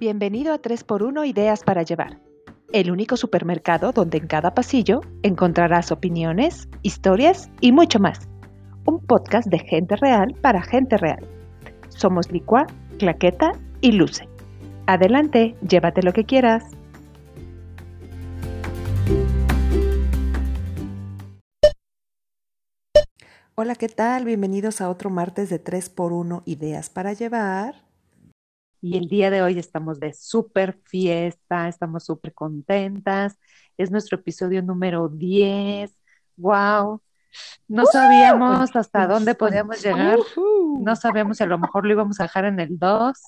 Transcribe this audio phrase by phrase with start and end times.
[0.00, 2.18] Bienvenido a 3x1 Ideas para Llevar,
[2.72, 8.26] el único supermercado donde en cada pasillo encontrarás opiniones, historias y mucho más.
[8.86, 11.28] Un podcast de gente real para gente real.
[11.90, 12.66] Somos Licua,
[12.98, 14.26] Claqueta y Luce.
[14.86, 16.64] Adelante, llévate lo que quieras.
[23.54, 24.24] Hola, ¿qué tal?
[24.24, 27.89] Bienvenidos a otro martes de 3x1 Ideas para Llevar.
[28.82, 33.38] Y el día de hoy estamos de súper fiesta, estamos súper contentas.
[33.76, 35.94] Es nuestro episodio número 10.
[36.36, 37.02] ¡Wow!
[37.68, 40.18] No sabíamos hasta dónde podíamos llegar.
[40.80, 43.18] No sabíamos si a lo mejor lo íbamos a dejar en el 2.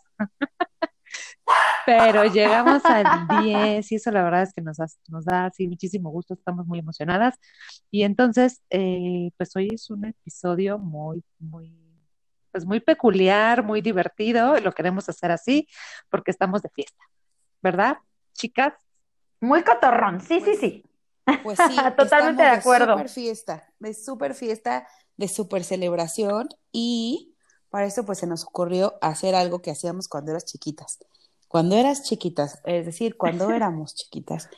[1.84, 4.78] Pero llegamos al 10 y eso la verdad es que nos,
[5.08, 7.38] nos da así muchísimo gusto, estamos muy emocionadas.
[7.90, 11.81] Y entonces, eh, pues hoy es un episodio muy, muy
[12.52, 15.66] pues muy peculiar, muy divertido, y lo queremos hacer así
[16.10, 17.02] porque estamos de fiesta,
[17.62, 17.96] ¿verdad,
[18.34, 18.74] chicas?
[19.40, 20.84] Muy cotorrón, sí, sí, sí.
[21.42, 22.86] Pues sí, totalmente de acuerdo.
[22.86, 24.86] De super fiesta, de super fiesta,
[25.16, 27.34] de super celebración y
[27.70, 30.98] para eso pues se nos ocurrió hacer algo que hacíamos cuando eras chiquitas.
[31.48, 34.48] Cuando eras chiquitas, es decir, cuando éramos chiquitas,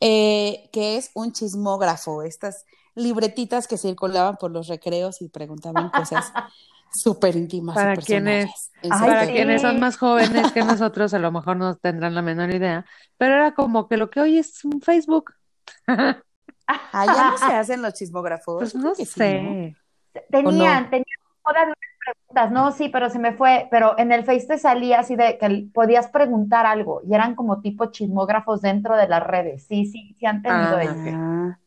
[0.00, 6.32] eh, que es un chismógrafo, estas libretitas que circulaban por los recreos y preguntaban cosas
[6.94, 7.74] súper íntimas.
[7.74, 12.22] Para quienes, para quienes son más jóvenes que nosotros, a lo mejor no tendrán la
[12.22, 12.86] menor idea,
[13.18, 15.34] pero era como que lo que hoy es un Facebook.
[15.86, 18.58] Allá no se hacen los chismógrafos.
[18.58, 19.76] Pues no sé.
[20.30, 21.04] Tenían, tenían
[21.44, 25.00] todas las preguntas, no, sí, pero se me fue, pero en el Face te salía
[25.00, 29.66] así de que podías preguntar algo y eran como tipo chismógrafos dentro de las redes.
[29.66, 31.58] Sí, sí, sí han tenido ah,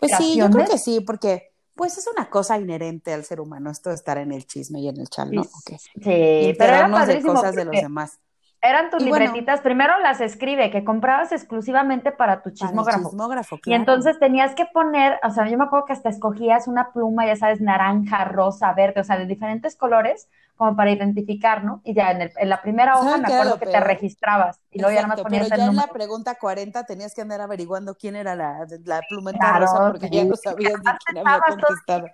[0.00, 1.51] Pues sí, yo creo que sí, porque
[1.82, 4.88] pues es una cosa inherente al ser humano, esto de estar en el chisme y
[4.88, 5.42] en el chat, ¿no?
[5.42, 8.20] Sí, pero era de cosas de los demás.
[8.60, 13.58] Eran tus libretitas, primero las escribe, que comprabas exclusivamente para tu chismógrafo.
[13.64, 17.26] Y entonces tenías que poner, o sea, yo me acuerdo que hasta escogías una pluma,
[17.26, 21.80] ya sabes, naranja, rosa, verde, o sea, de diferentes colores, como para identificar, ¿no?
[21.84, 25.02] Y ya en, en la primera hoja me acuerdo que te registrabas y luego ya
[25.06, 28.36] no me ponías pero ya en la pregunta 40 tenías que andar averiguando quién era
[28.36, 32.06] la, la pluma rosa porque ya no sabías ni quién había contestado.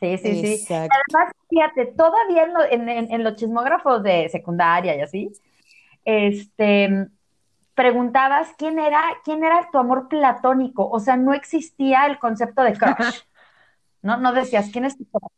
[0.00, 0.74] Sí, sí, sí.
[0.74, 5.32] Además, fíjate, todavía en, en, en, los chismógrafos de secundaria y así,
[6.04, 7.06] este,
[7.74, 12.72] preguntabas quién era, quién era tu amor platónico, o sea, no existía el concepto de
[12.72, 13.20] crush,
[14.02, 14.16] ¿no?
[14.16, 15.30] No decías, ¿quién es tu crush?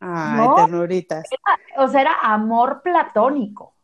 [0.00, 1.28] Ay, ternuritas.
[1.76, 3.74] o sea, era amor platónico.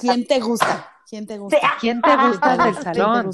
[0.00, 0.90] ¿quién te gusta?
[1.08, 1.58] ¿Quién te gusta?
[1.80, 3.30] ¿Quién te gusta del salón?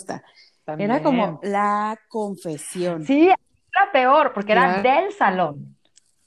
[0.79, 3.05] Era como la confesión.
[3.05, 5.77] Sí, era peor, porque era del salón.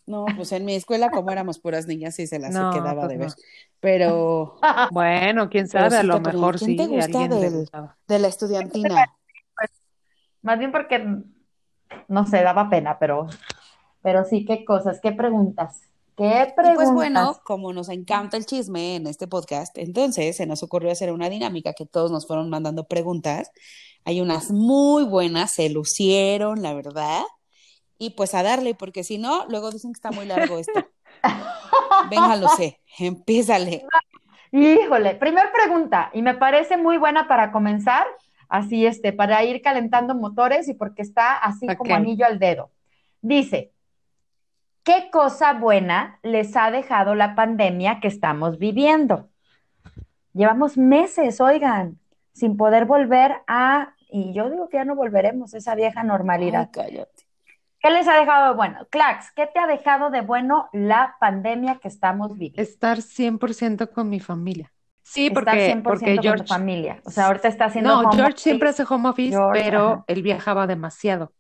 [0.06, 3.36] No, pues en mi escuela, como éramos puras niñas, sí se las quedaba de pues
[3.36, 3.46] ver.
[3.80, 4.58] Pero.
[4.92, 6.78] Bueno, quién sabe, a lo mejor ¿quién sí.
[6.78, 7.28] te gusta
[8.08, 9.14] de la estudiantina?
[10.42, 11.06] Más bien porque,
[12.10, 13.28] no sé, daba pena, pero,
[14.04, 15.82] pero sí, qué cosas, qué preguntas.
[16.16, 16.76] ¿Qué preguntas?
[16.76, 21.12] pues bueno, como nos encanta el chisme en este podcast, entonces se nos ocurrió hacer
[21.12, 23.50] una dinámica que todos nos fueron mandando preguntas.
[24.06, 27.24] Hay unas muy buenas, se lucieron, la verdad
[28.04, 30.74] y pues a darle, porque si no, luego dicen que está muy largo esto.
[32.10, 33.86] Venga, lo sé, empiézale.
[34.52, 38.06] Híjole, primer pregunta, y me parece muy buena para comenzar,
[38.50, 42.72] así este, para ir calentando motores y porque está así como anillo al dedo.
[43.22, 43.72] Dice,
[44.84, 49.30] ¿qué cosa buena les ha dejado la pandemia que estamos viviendo?
[50.34, 52.00] Llevamos meses, oigan,
[52.34, 56.70] sin poder volver a, y yo digo que ya no volveremos a esa vieja normalidad.
[56.72, 57.24] cállate.
[57.80, 58.88] ¿Qué les ha dejado de bueno?
[58.90, 62.62] Clax, ¿qué te ha dejado de bueno la pandemia que estamos viviendo?
[62.62, 64.72] Estar 100% con mi familia.
[65.02, 66.30] Sí, porque, Estar 100% porque George...
[66.30, 67.02] con tu familia.
[67.04, 71.34] O sea, ahorita está haciendo No, George siempre hace home office, pero él viajaba demasiado.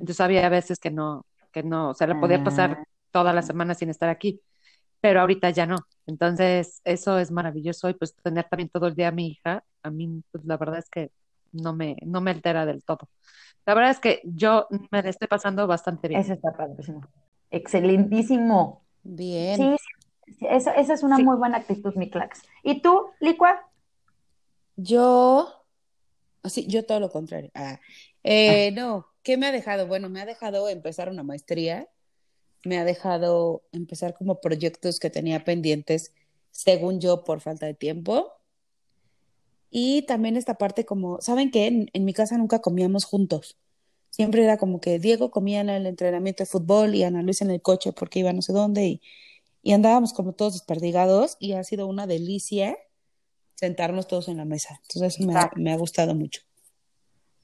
[0.00, 2.84] Entonces había veces que no, que no, o sea, le podía pasar ah.
[3.10, 4.40] toda la semana sin estar aquí,
[5.00, 5.78] pero ahorita ya no.
[6.06, 9.90] Entonces, eso es maravilloso y pues tener también todo el día a mi hija, a
[9.90, 11.10] mí, pues la verdad es que
[11.52, 13.08] no me, no me altera del todo.
[13.66, 16.20] La verdad es que yo me la estoy pasando bastante bien.
[16.20, 17.02] Eso está padrísimo.
[17.50, 18.82] Excelentísimo.
[19.02, 19.56] Bien.
[19.56, 22.42] Sí, esa, es una muy buena actitud, mi Clax.
[22.62, 23.68] ¿Y tú, Licua?
[24.76, 25.64] Yo,
[26.44, 27.50] sí, yo todo lo contrario.
[27.54, 27.80] Ah,
[28.22, 29.86] eh, no, ¿qué me ha dejado?
[29.86, 31.88] Bueno, me ha dejado empezar una maestría,
[32.64, 36.12] me ha dejado empezar como proyectos que tenía pendientes,
[36.50, 38.32] según yo, por falta de tiempo.
[39.70, 41.88] Y también esta parte como, ¿saben qué?
[41.92, 43.58] En, mi casa nunca comíamos juntos.
[44.10, 47.50] Siempre era como que Diego comía en el entrenamiento de fútbol y Ana Luisa en
[47.50, 49.02] el coche porque iba no sé dónde y,
[49.62, 52.76] y andábamos como todos desperdigados y ha sido una delicia
[53.54, 54.80] sentarnos todos en la mesa.
[54.82, 56.42] Entonces me ha, me ha, gustado mucho.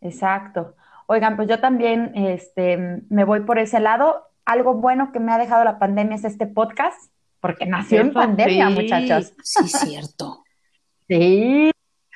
[0.01, 0.75] Exacto.
[1.07, 4.29] Oigan, pues yo también este, me voy por ese lado.
[4.45, 7.11] Algo bueno que me ha dejado la pandemia es este podcast,
[7.41, 9.35] porque nació en pandemia, muchachos.
[9.43, 10.45] Sí, cierto.
[11.09, 11.71] sí.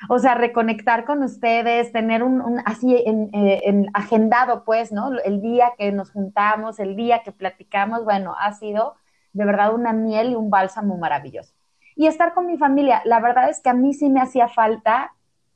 [0.07, 5.11] O sea, reconectar con ustedes, tener un, así en, eh, en, agendado, pues, ¿no?
[5.19, 8.95] El día que nos juntamos, el día que platicamos, bueno, ha sido
[9.33, 11.53] de verdad una miel y un bálsamo maravilloso
[11.99, 13.01] y estar con mi familia.
[13.03, 15.11] La verdad es que a mí sí me hacía falta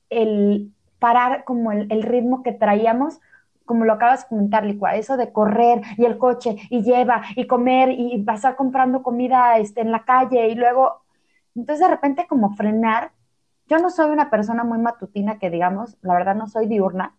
[0.09, 0.72] el
[1.03, 3.19] parar como el, ritmo que traíamos,
[3.65, 7.45] como lo acabas de comentar, Licua, eso de correr y el coche y lleva y
[7.45, 11.01] comer y pasar comprando comida este, en la calle y luego,
[11.55, 13.11] entonces de repente como frenar.
[13.67, 17.17] Yo no soy una persona muy matutina que digamos, la verdad no soy diurna,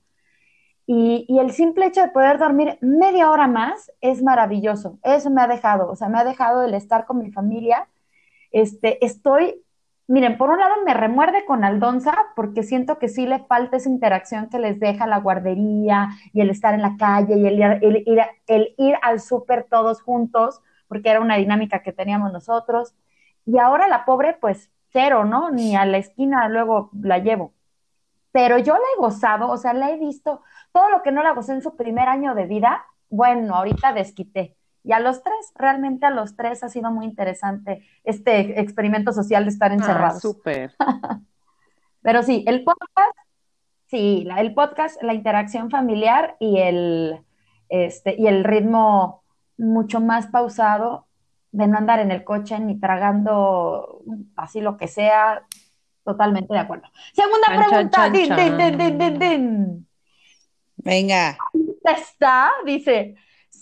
[0.87, 4.99] y, y, el simple hecho de poder dormir media hora más es maravilloso.
[5.03, 7.89] Eso me ha dejado, o sea, me ha dejado el estar con mi familia
[8.55, 9.64] este, estoy,
[10.07, 13.89] miren, por un lado me remuerde con Aldonza porque siento que sí le falta esa
[13.89, 18.95] interacción que les deja la guardería y el estar en la calle y el, ir,
[19.03, 22.95] al súper todos juntos, porque era una dinámica que teníamos nosotros.
[23.47, 25.51] Y ahora la pobre, pues cero, ¿no?
[25.51, 27.55] Ni a la esquina luego la llevo.
[28.33, 30.43] Pero yo la he gozado, o sea, la he visto,
[30.73, 34.57] todo lo que no la gocé en su primer año de vida, bueno, ahorita desquité.
[34.85, 39.45] Y a los tres, realmente a los tres ha sido muy interesante este experimento social
[39.45, 40.17] de estar ah, encerrados.
[40.19, 40.75] Ah, súper.
[42.03, 43.17] Pero sí, el podcast,
[43.87, 47.25] sí, el podcast, la interacción familiar y el,
[47.71, 49.25] este, y el ritmo
[49.57, 51.07] mucho más pausado
[51.51, 54.03] de no andar en el coche ni tragando
[54.37, 55.47] así lo que sea,
[56.05, 56.89] totalmente de acuerdo.
[57.15, 59.89] Segunda pregunta, din, din, din, din, din,
[60.77, 61.39] Venga.
[61.85, 63.15] Está, dice,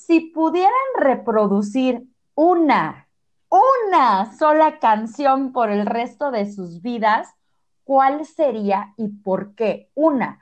[0.07, 2.03] si pudieran reproducir
[2.35, 3.09] una,
[3.49, 7.29] una sola canción por el resto de sus vidas,
[7.85, 9.91] ¿cuál sería y por qué?
[9.95, 10.41] Una.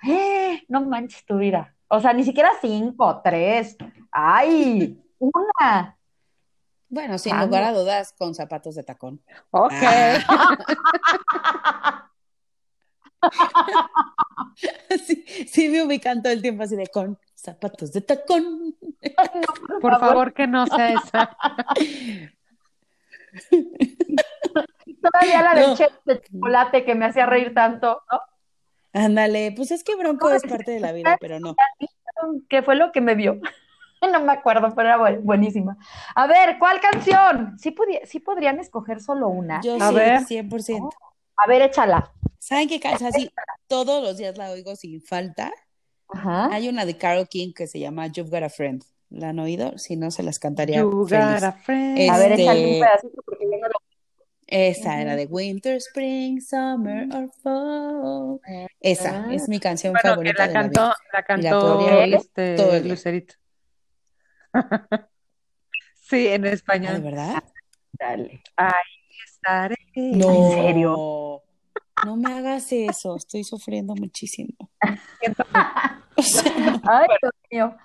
[0.68, 1.74] No manches tu vida.
[1.88, 3.76] O sea, ni siquiera cinco, tres.
[4.10, 5.02] ¡Ay!
[5.18, 5.96] Una.
[6.88, 9.22] Bueno, sin lugar a dudas, con zapatos de tacón.
[9.50, 9.72] Ok.
[15.06, 18.76] sí, sí me ubican todo el tiempo así de con zapatos de tacón.
[19.80, 20.32] por, favor.
[20.32, 21.36] que no sea esa.
[25.02, 28.20] Todavía la del chef de chocolate que me hacía reír tanto, ¿no?
[28.92, 31.54] Ándale, pues es que Bronco es parte de la vida, pero no.
[32.48, 33.40] ¿Qué fue lo que me vio?
[34.00, 35.76] No me acuerdo, pero era buenísima.
[36.14, 37.58] A ver, ¿cuál canción?
[37.58, 37.70] ¿Sí,
[38.20, 39.60] podrían escoger solo una?
[39.60, 40.20] Yo a sí, ver.
[40.22, 40.90] 100%.
[41.36, 42.10] A ver, échala.
[42.40, 43.10] ¿Saben qué canción?
[43.14, 43.30] Así,
[43.68, 45.52] todos los días la oigo sin falta.
[46.50, 48.82] Hay una de Carol King que se llama You've Got a Friend.
[49.10, 49.76] ¿La han oído?
[49.76, 50.78] Si no, se las cantaría.
[50.78, 52.10] You've Got a Friend.
[52.10, 53.74] A ver, échale un pedacito porque yo no lo...
[54.46, 58.40] Esa era de Winter, Spring, Summer or Fall.
[58.80, 59.34] Esa ah.
[59.34, 60.38] es mi canción favorita.
[60.38, 63.34] la, de cantó, la, la cantó este, todo el Lucerito.
[66.00, 66.94] sí, en español.
[66.94, 67.44] ¿De verdad?
[67.92, 68.42] Dale.
[68.56, 68.72] Ahí
[69.24, 69.76] estaré.
[69.94, 70.32] No.
[70.32, 71.19] ¿En serio?
[72.04, 74.54] No me hagas eso, estoy sufriendo muchísimo.
[76.82, 77.76] Ay, Dios mío.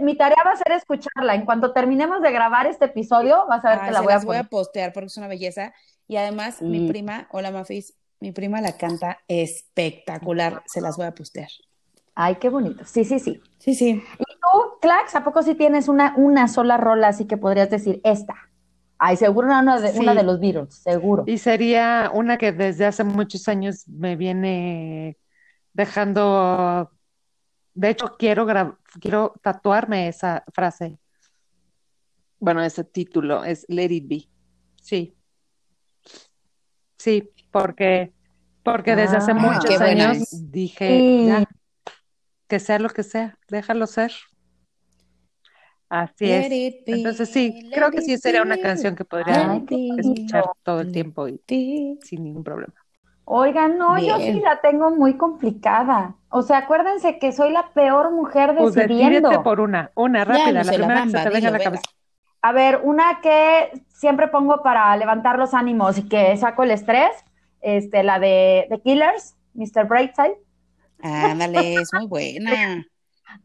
[0.00, 1.34] mi tarea va a ser escucharla.
[1.34, 4.36] En cuanto terminemos de grabar este episodio, vas a ver que la voy a, voy
[4.36, 5.72] a postear porque es una belleza.
[6.08, 10.62] Y además, mi prima, hola Mafis, mi prima la canta espectacular.
[10.66, 11.48] Se las voy a postear.
[12.14, 12.84] Ay, qué bonito.
[12.84, 13.40] Sí, sí, sí.
[13.58, 13.90] Sí, sí.
[14.18, 18.00] ¿Y tú, Clax, a poco sí tienes una, una sola rola así que podrías decir
[18.04, 18.34] esta?
[19.04, 21.24] Ay, seguro una de, una de los Beatles, seguro.
[21.26, 25.18] Y sería una que desde hace muchos años me viene
[25.72, 26.88] dejando.
[27.74, 28.46] De hecho, quiero,
[29.00, 31.00] quiero tatuarme esa frase.
[32.38, 34.28] Bueno, ese título es Let It Be.
[34.80, 35.16] Sí.
[36.96, 38.12] Sí, porque,
[38.62, 41.44] porque desde hace ah, muchos años dije,
[42.46, 44.12] que sea lo que sea, déjalo ser.
[45.92, 46.74] Así es.
[46.86, 49.60] Entonces sí, creo que sí sería una canción que podría
[49.98, 52.72] escuchar todo el tiempo y sin ningún problema.
[53.26, 56.14] Oigan, no, yo sí la tengo muy complicada.
[56.30, 59.28] O sea, acuérdense que soy la peor mujer pues decidiendo.
[59.28, 61.82] Pues por una, una rápida, la primera que se te venga a la cabeza.
[62.40, 67.10] A ver, una que siempre pongo para levantar los ánimos y que saco el estrés,
[67.60, 69.86] este, la de The Killers, Mr.
[69.86, 70.38] Brightside.
[71.02, 72.86] Ándale, es muy buena.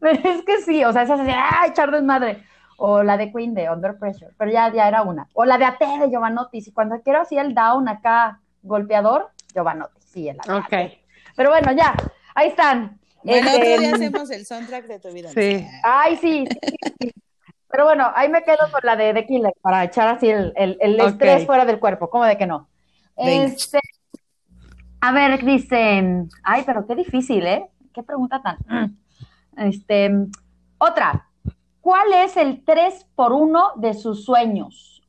[0.00, 2.44] es que sí, o sea, esa así, ¡ah, echar desmadre!
[2.76, 5.28] O la de Queen de Under Pressure, pero ya, ya era una.
[5.32, 10.00] O la de AT de Giovanotti, y cuando quiero así el down acá, golpeador, Giovanotti,
[10.00, 10.92] sí, el Ok.
[11.34, 11.94] Pero bueno, ya,
[12.34, 12.98] ahí están.
[13.22, 15.30] Bueno, otro día este, hacemos el soundtrack de tu vida.
[15.30, 15.66] Sí.
[15.82, 16.44] Ay, sí,
[17.70, 21.00] Pero bueno, ahí me quedo con la de The Killer para echar así el, el,
[21.00, 22.68] estrés fuera del cuerpo, ¿cómo de que no?
[23.16, 23.80] Este,
[25.00, 26.02] A ver, dice,
[26.44, 27.66] ay, pero qué difícil, ¿eh?
[27.92, 28.98] Qué pregunta tan.
[29.58, 30.10] Este,
[30.78, 31.28] otra.
[31.80, 35.02] ¿Cuál es el 3 por 1 de sus sueños?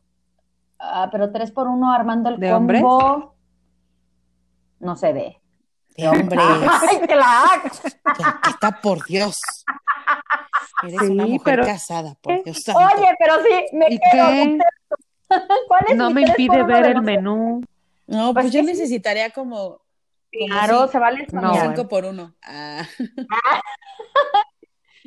[0.79, 3.35] Ah, pero 3 por 1 armando el ¿De combo.
[4.79, 5.41] No se ve.
[5.97, 6.39] De hombres.
[6.89, 7.43] ¡Ay, que la
[8.49, 9.39] está por Dios.
[10.83, 12.79] Eres Sí, una mujer pero- casada, por Dios santo.
[12.79, 14.27] Oye, pero sí, me ¿Y quedo.
[14.29, 14.57] qué?
[15.67, 17.61] ¿Cuál es No mi me impide ver el menú.
[18.07, 18.65] No, Pues pues yo sí.
[18.67, 19.79] necesitaría como, como
[20.31, 21.51] Claro, se vale No, soñar.
[21.51, 21.75] bueno.
[21.75, 22.35] cinco por uno.
[22.43, 22.83] Ah.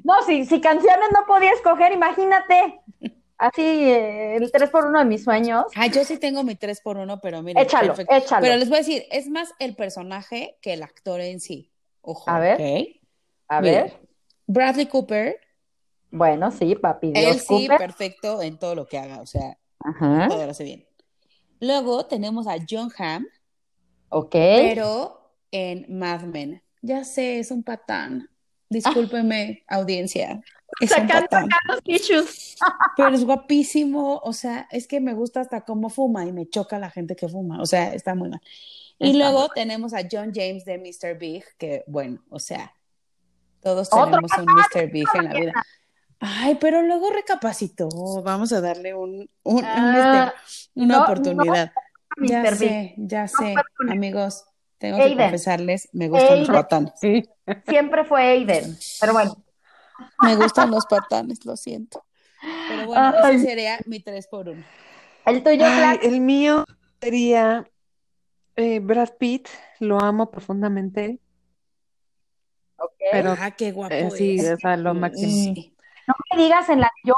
[0.04, 2.80] No, si, si canciones no podía escoger, imagínate.
[3.38, 5.66] Así, eh, el 3 por 1 de mis sueños.
[5.76, 8.14] Ah, yo sí tengo mi tres por uno, pero miren, Échalo, perfecto.
[8.14, 8.42] échalo.
[8.42, 11.72] Pero les voy a decir, es más el personaje que el actor en sí.
[12.00, 12.28] Ojo.
[12.28, 12.60] A ver.
[13.48, 14.00] A ver.
[14.46, 15.38] Bradley Cooper,
[16.10, 17.12] Bueno, sí, papi.
[17.12, 17.78] Dios él sí, Cooper.
[17.78, 20.26] perfecto en todo lo que haga, o sea, Ajá.
[20.28, 20.86] todo lo hace bien.
[21.60, 23.26] Luego tenemos a John Hamm,
[24.12, 24.30] Ok.
[24.32, 26.62] pero en Mad Men.
[26.82, 28.28] Ya sé, es un patán.
[28.68, 30.40] Discúlpeme, audiencia.
[30.80, 31.28] Es Sacando
[31.84, 32.56] tissues.
[32.96, 36.78] Pero es guapísimo, o sea, es que me gusta hasta cómo fuma y me choca
[36.78, 38.40] la gente que fuma, o sea, está muy mal.
[38.98, 41.18] Y Está luego tenemos a John James de Mr.
[41.18, 42.72] Big, que bueno, o sea,
[43.60, 44.90] todos tenemos un Mr.
[44.90, 45.52] Big en la vida.
[46.20, 47.88] Ay, pero luego recapacitó,
[48.22, 51.72] vamos a darle un, un- un, Ah, este, una no, oportunidad.
[52.20, 53.92] Ya sé, ya sé, con él.
[53.94, 54.44] amigos,
[54.78, 56.92] tengo que confesarles, me gustan los patanes.
[57.00, 57.28] Sí.
[57.68, 58.76] Siempre fue Aiden.
[59.00, 59.44] Pero bueno.
[60.22, 62.04] Me gustan los patanes, lo siento.
[62.68, 63.36] Pero bueno, Ay.
[63.36, 64.64] ese sería mi 3 por 1
[65.26, 66.64] El tuyo, Ay, el mío
[67.00, 67.68] sería
[68.56, 69.48] eh, Brad Pitt.
[69.78, 71.20] Lo amo profundamente,
[73.10, 74.52] pero Ah, qué guapo eh, sí, es.
[74.52, 75.30] o sea, lo máximo.
[75.54, 75.76] Sí.
[76.06, 77.14] No me digas en la yo.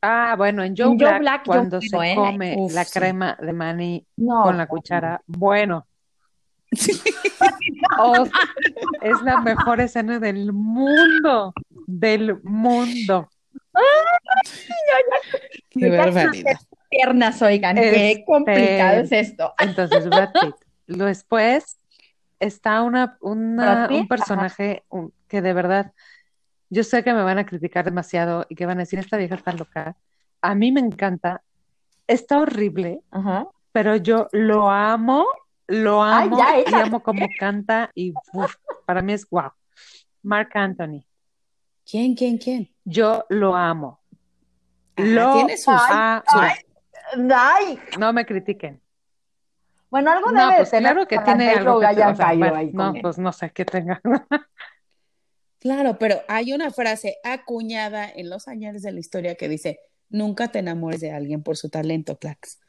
[0.00, 2.14] Ah, bueno, en Joe En Joe Black, yo cuando se ¿eh?
[2.14, 2.98] come Uf, la sí.
[2.98, 4.42] crema de maní No.
[4.44, 5.86] con la cuchara, bueno.
[7.98, 8.26] O-
[9.02, 11.52] es la mejor escena del mundo,
[11.86, 13.28] del mundo.
[15.70, 16.56] Qué barbaridad.
[16.90, 17.76] Piernas, oigan.
[17.76, 19.54] Qué Este- complicado es esto.
[19.58, 20.54] Entonces, Brad Pitt.
[20.86, 21.78] Después
[22.40, 25.92] está una, una- un personaje un- que de verdad,
[26.70, 29.34] yo sé que me van a criticar demasiado y que van a decir, esta vieja
[29.36, 29.96] está loca.
[30.42, 31.42] A mí me encanta,
[32.06, 33.46] está horrible, Ajá.
[33.72, 35.26] pero yo lo amo,
[35.66, 38.54] lo Ay, amo ya, y amo cómo canta y uf,
[38.86, 39.50] para mí es wow.
[40.22, 41.04] Mark Anthony,
[41.90, 42.70] ¿Quién, quién, quién?
[42.84, 44.00] yo lo amo.
[44.96, 46.22] Lo tiene sus- amo.
[46.26, 46.52] ay.
[47.34, 47.78] Ay.
[47.98, 48.80] No me critiquen.
[49.90, 52.54] Bueno, algo No, debe pues de tener claro que tiene algo que o sea, bueno,
[52.56, 53.00] ahí no, él.
[53.00, 54.00] pues no sé qué tenga.
[55.60, 60.48] Claro, pero hay una frase acuñada en los años de la historia que dice, nunca
[60.48, 62.60] te enamores de alguien por su talento, Clax.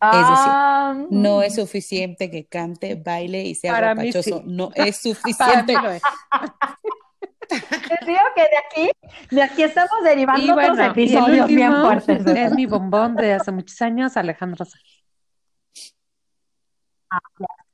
[0.00, 4.34] Ah, No es suficiente que cante, baile y sea sí.
[4.44, 5.76] No es Para suficiente.
[5.76, 6.02] mí lo es.
[7.48, 8.90] Te digo que de aquí,
[9.30, 12.26] de aquí estamos derivando bueno, otros episodios bien fuertes.
[12.26, 14.82] es mi bombón de hace muchos años, Alejandro Sanz.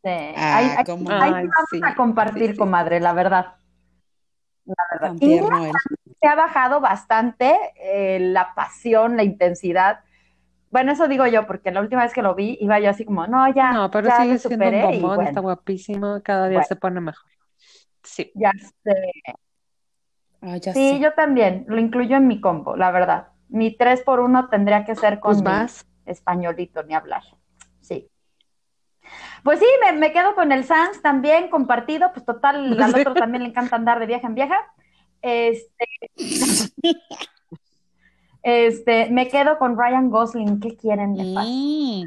[0.04, 0.08] Sí.
[0.08, 1.10] Ah, Ahí, ahí- ahí no.
[1.10, 2.56] Ay, vamos sí, a compartir, sí.
[2.56, 3.54] comadre, la verdad.
[4.64, 5.14] La verdad.
[5.21, 5.38] Y
[6.21, 10.00] se ha bajado bastante eh, la pasión, la intensidad.
[10.71, 13.26] Bueno, eso digo yo, porque la última vez que lo vi, iba yo así como,
[13.26, 16.69] no, ya, No, pero ya sigue siendo un bombón, está bueno, guapísimo, cada día Bueno.
[16.69, 17.31] se pone mejor.
[18.02, 18.33] Sí.
[18.35, 18.52] ya
[18.85, 19.12] sé.
[20.40, 21.00] Ah, ya Sí, sé.
[21.00, 23.28] yo también, lo incluyo en mi combo, la verdad.
[23.49, 25.87] Mi 3 por 1 tendría que ser con Pues mi vas.
[26.07, 27.23] españolito, ni hablar.
[29.42, 33.42] Pues sí, me, me quedo con el Sans también compartido, pues total, al otro también
[33.42, 34.57] le encanta andar de viaje en vieja.
[35.23, 35.88] Este,
[38.42, 41.23] este, me quedo con Ryan Gosling, ¿qué quieren de?
[41.23, 42.04] Mm,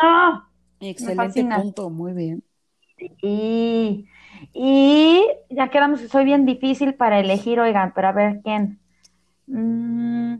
[0.00, 0.48] ¡Ah!
[0.80, 2.42] excelente punto, muy bien.
[3.22, 4.06] Y,
[4.52, 8.80] y ya quedamos, soy bien difícil para elegir, oigan, pero a ver quién.
[9.46, 10.36] Mm,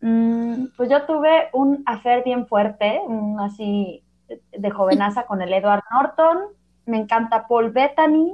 [0.00, 4.04] mm, pues yo tuve un affair bien fuerte, un así
[4.52, 6.38] de jovenaza con el Edward Norton.
[6.86, 8.32] Me encanta Paul Bettany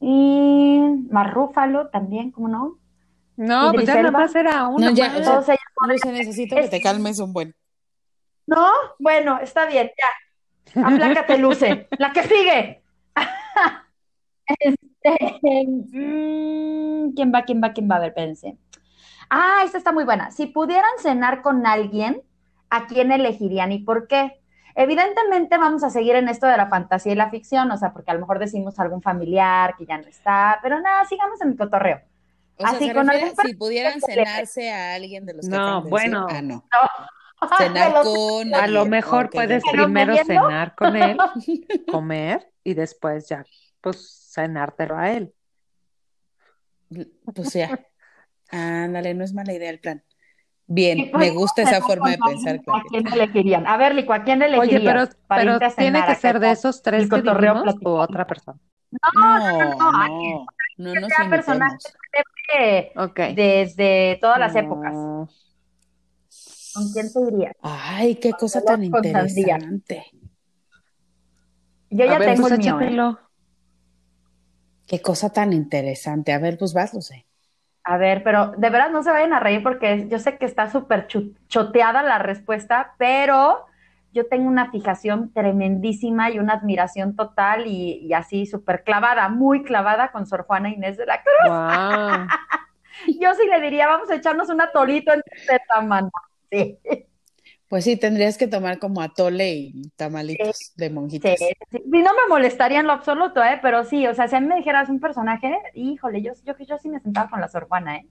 [0.00, 2.78] y Mark Ruffalo también, ¿cómo no?
[3.36, 5.20] No, pues Idris ya nada más era uno No, ya, más.
[5.20, 5.60] o sea, Todos ellos.
[5.88, 7.54] Luce, necesito que te calmes un buen.
[8.46, 8.70] ¿No?
[8.98, 10.86] Bueno, está bien, ya.
[10.86, 11.88] Aplácate, Luce.
[11.98, 12.82] La que sigue.
[14.60, 17.96] Este, mm, ¿quién va, quién va, quién va?
[17.96, 18.56] A ver, espérense.
[19.28, 20.30] Ah, esta está muy buena.
[20.30, 22.22] Si pudieran cenar con alguien,
[22.70, 24.40] ¿a quién elegirían y por qué?
[24.78, 28.10] Evidentemente vamos a seguir en esto de la fantasía y la ficción, o sea, porque
[28.10, 31.56] a lo mejor decimos algún familiar que ya no está, pero nada, sigamos en el
[31.56, 32.02] cotorreo.
[32.58, 36.26] O sea, Así con refiere si pudieran cenarse a alguien de los que No, bueno.
[36.30, 36.62] Ah, no.
[37.58, 38.54] cenar con.
[38.54, 39.62] A lo mejor puedes.
[39.70, 41.16] Pero primero cenar con él,
[41.90, 43.46] comer y después ya,
[43.80, 45.32] pues cenártelo a él.
[47.34, 47.80] Pues ya.
[48.50, 50.04] Ándale, no es mala idea el plan.
[50.68, 53.66] Bien, me podemos gusta esa cenar forma de pensar, ¿A quién elegirían?
[53.66, 56.40] A ver, Lico, ¿a quién Oye, elegirías pero, para pero irte a tiene que ser
[56.40, 58.58] de esos tres que dijimos o otra persona.
[59.14, 60.46] No, no,
[60.78, 61.84] no, no limitemos.
[62.58, 63.20] Eh, Ok.
[63.36, 64.94] desde todas las épocas.
[66.72, 67.56] ¿Con quién te irías?
[67.62, 70.06] Ay, qué cosa tan interesante.
[71.90, 73.02] Yo a ya ver, tengo pues el mío, ¿eh?
[74.88, 76.32] Qué cosa tan interesante.
[76.32, 77.25] A ver, pues vas, lo sé.
[77.88, 80.68] A ver, pero de verdad no se vayan a reír porque yo sé que está
[80.68, 81.06] súper
[81.46, 83.64] choteada la respuesta, pero
[84.12, 89.62] yo tengo una fijación tremendísima y una admiración total y, y así súper clavada, muy
[89.62, 91.48] clavada con Sor Juana Inés de la Cruz.
[91.48, 92.26] Wow.
[93.20, 96.10] Yo sí le diría, vamos a echarnos un atolito en Tetamán.
[96.50, 96.80] Sí,
[97.68, 101.38] Pues sí, tendrías que tomar como atole y tamalitos de sí, monjitas.
[101.38, 101.48] sí.
[101.84, 103.58] Y no me molestaría en lo absoluto, ¿eh?
[103.60, 106.78] Pero sí, o sea, si a mí me dijeras un personaje, híjole, yo, yo, yo
[106.78, 108.06] sí me sentaba con la Sor Juana, ¿eh?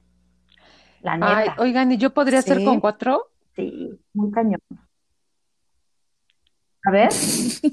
[1.01, 2.65] La Ay, neta, oigan, ¿y yo podría ser Sí.
[2.65, 3.31] con cuatro?
[3.55, 4.59] sí, muy cañón.
[6.83, 7.09] A ver.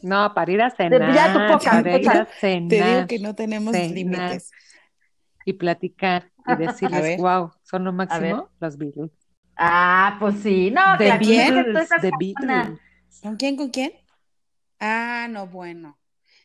[0.02, 2.24] No, para ir a cenar, ya tu poca, para ir a
[2.68, 3.94] Te digo cenar que no tenemos cenar.
[3.94, 4.50] límites.
[5.44, 9.10] y platicar y decirles, wow, son lo máximo los Beatles.
[9.56, 11.88] Ah, pues sí, no, tú Beatles.
[12.18, 12.80] Beatles.
[13.22, 13.56] ¿Con quién?
[13.56, 13.92] ¿Con quién?
[14.80, 15.98] Ah, no, bueno.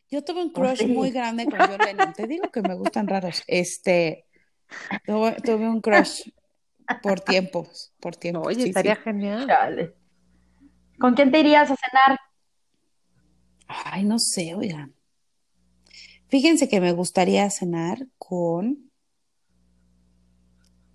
[0.09, 0.85] Yo tuve un Oh, crush sí.
[0.87, 2.13] muy grande con John Lennon.
[2.13, 3.43] Te digo que me gustan raros.
[3.47, 4.25] Este,
[5.05, 6.29] tuve, tuve un crush
[7.01, 8.47] por tiempos, por tiempo.
[8.47, 8.99] Oye, sí, estaría sí.
[9.03, 9.95] genial.
[10.99, 12.19] ¿Con quién te irías a cenar?
[13.67, 14.93] Ay, no sé, oigan.
[16.29, 18.86] Fíjense que me gustaría cenar con.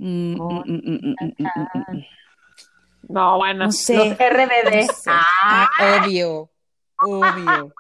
[0.03, 0.63] Mm, mm,
[1.39, 2.03] mm.
[3.09, 3.67] No, bueno.
[3.67, 3.95] No sé.
[3.95, 4.83] Los RBD.
[4.83, 5.11] No sé.
[5.11, 6.51] Ah, Ah, obvio,
[7.01, 7.73] obvio.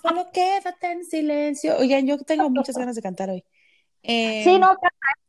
[0.00, 1.76] Solo quédate en silencio.
[1.78, 3.44] Oigan, yo tengo muchas ganas de cantar hoy.
[4.04, 4.76] Eh, sí, no,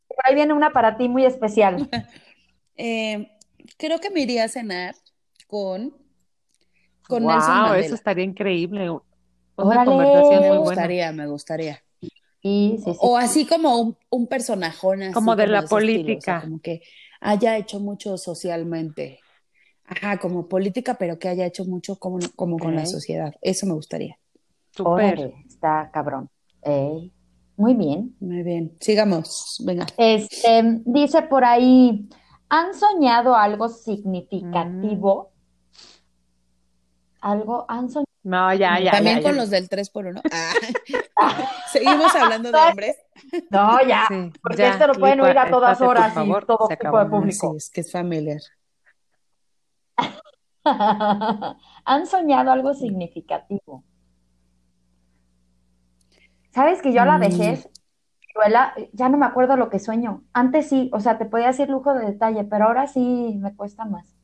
[0.08, 1.88] por ahí viene una para ti muy especial.
[2.76, 3.28] eh,
[3.76, 4.94] creo que me iría a cenar
[5.48, 5.92] con,
[7.08, 7.84] con wow, Nelson Mandela.
[7.86, 8.90] eso estaría increíble.
[8.90, 9.02] Una
[9.56, 9.86] Órale.
[9.86, 10.82] conversación Me muy buena.
[10.82, 11.82] gustaría, me gustaría.
[12.44, 12.98] Sí, sí, sí.
[13.00, 16.40] O así como un, un personajón así Como de la ese estilo, o sea, política.
[16.42, 16.82] como que
[17.20, 19.18] haya hecho mucho socialmente.
[19.86, 23.34] Ajá, como política, pero que haya hecho mucho como, como con la sociedad.
[23.40, 24.18] Eso me gustaría.
[24.72, 25.18] Súper.
[25.18, 26.28] Órale, está cabrón.
[27.56, 28.14] Muy bien.
[28.20, 28.76] Muy bien.
[28.80, 29.62] Sigamos.
[29.64, 29.86] Venga.
[29.96, 32.08] Este, dice por ahí,
[32.50, 35.32] ¿han soñado algo significativo?
[37.20, 38.13] Algo, han soñado.
[38.24, 39.40] No, ya, ya, También ya, con ya.
[39.42, 40.20] los del 3x1.
[40.32, 41.44] Ah.
[41.72, 42.96] Seguimos hablando de hombres.
[43.50, 46.44] No, ya, Sí, porque ya, esto lo pueden oír a todas por horas y favor,
[46.44, 46.98] todo se tipo acabó.
[47.04, 47.50] de público.
[47.52, 48.40] Sí, es que es familiar.
[51.84, 53.84] ¿Han soñado algo significativo?
[56.52, 57.20] ¿Sabes que yo a la Mm.
[57.20, 57.68] vejez,
[58.32, 60.24] Cruella, ya no me acuerdo lo que sueño?
[60.32, 63.84] Antes sí, o sea, te podía decir lujo de detalle, pero ahora sí me cuesta
[63.84, 64.14] más.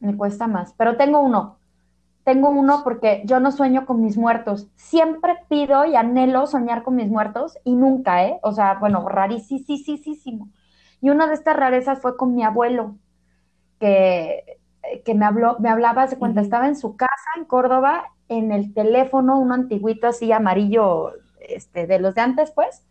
[0.00, 0.74] Me cuesta más.
[0.78, 1.57] Pero tengo uno.
[2.28, 4.68] Tengo uno porque yo no sueño con mis muertos.
[4.76, 8.38] Siempre pido y anhelo soñar con mis muertos y nunca, ¿eh?
[8.42, 10.50] O sea, bueno, rarísimo.
[11.00, 12.96] Y una de estas rarezas fue con mi abuelo,
[13.80, 14.58] que,
[15.06, 18.74] que me habló, me hablaba, se cuenta, estaba en su casa en Córdoba, en el
[18.74, 22.84] teléfono, uno antiguito así amarillo, este, de los de antes, pues,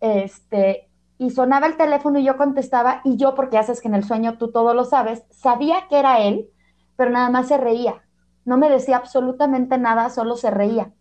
[0.00, 4.04] este, y sonaba el teléfono y yo contestaba, y yo, porque haces que en el
[4.04, 6.48] sueño tú todo lo sabes, sabía que era él,
[6.96, 8.02] pero nada más se reía.
[8.44, 10.92] No me decía absolutamente nada, solo se reía.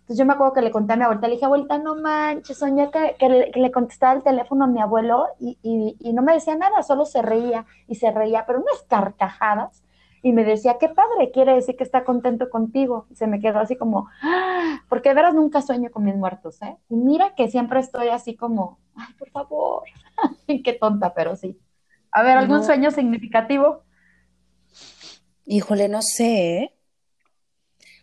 [0.00, 2.58] Entonces yo me acuerdo que le conté a mi abuelita, le dije, abuelita, no manches,
[2.58, 6.12] soñé que, que le, que le contestaba el teléfono a mi abuelo y, y- y
[6.14, 9.82] no me decía nada, solo se reía y se reía, pero unas carcajadas.
[10.22, 13.06] Y me decía, qué padre, quiere decir que está contento contigo.
[13.10, 16.60] Y se me quedó así como, "Ah", porque de veras nunca sueño con mis muertos,
[16.62, 16.76] ¿eh?
[16.88, 19.82] Y mira que siempre estoy así como, ay, por favor.
[20.64, 21.58] qué tonta, pero sí.
[22.12, 22.64] A ver, ¿algún No.
[22.64, 23.84] sueño significativo?
[25.46, 26.58] Híjole, no sé.
[26.58, 26.77] ¿eh?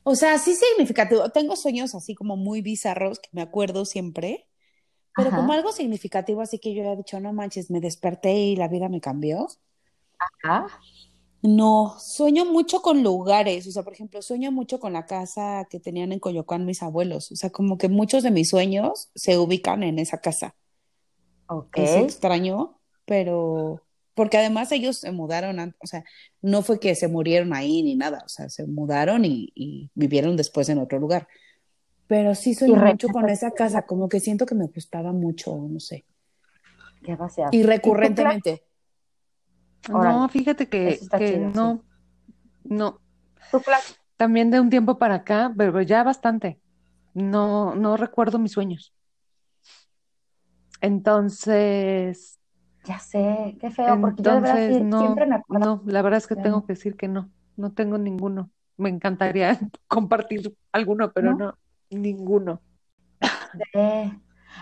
[0.06, 1.30] O sea, sí significativo.
[1.32, 4.48] Tengo sueños así como muy bizarros que me acuerdo siempre,
[5.16, 5.36] pero Ajá.
[5.36, 8.90] como algo significativo, así que yo he dicho, no manches, me desperté y la vida
[8.90, 9.48] me cambió.
[10.44, 10.68] Ah,
[11.44, 15.80] No, sueño mucho con lugares, o sea, por ejemplo, sueño mucho con la casa que
[15.80, 19.84] tenían en Coyoacán mis abuelos, o sea, como que muchos de mis sueños se ubican
[19.84, 20.56] en esa casa.
[21.48, 21.78] ok.
[21.78, 23.85] Es extraño, pero
[24.16, 26.04] porque además ellos se mudaron, o sea,
[26.42, 30.36] no fue que se murieron ahí ni nada, o sea, se mudaron y, y vivieron
[30.38, 31.28] después en otro lugar.
[32.08, 35.80] Pero sí re- mucho con esa casa, como que siento que me gustaba mucho, no
[35.80, 36.06] sé.
[37.52, 38.64] Y recurrentemente.
[39.90, 41.84] No, fíjate que, que no,
[42.64, 43.00] no.
[44.18, 46.60] También de un tiempo para acá, pero ya bastante.
[47.14, 48.94] No, no recuerdo mis sueños.
[50.82, 52.40] Entonces.
[52.86, 55.66] Ya sé, qué feo, porque yo de verdad no, siempre me acuerdo.
[55.66, 58.52] No, la verdad es que tengo que decir que no, no tengo ninguno.
[58.78, 61.58] Me encantaría compartir alguno, pero no,
[61.90, 62.62] ninguno.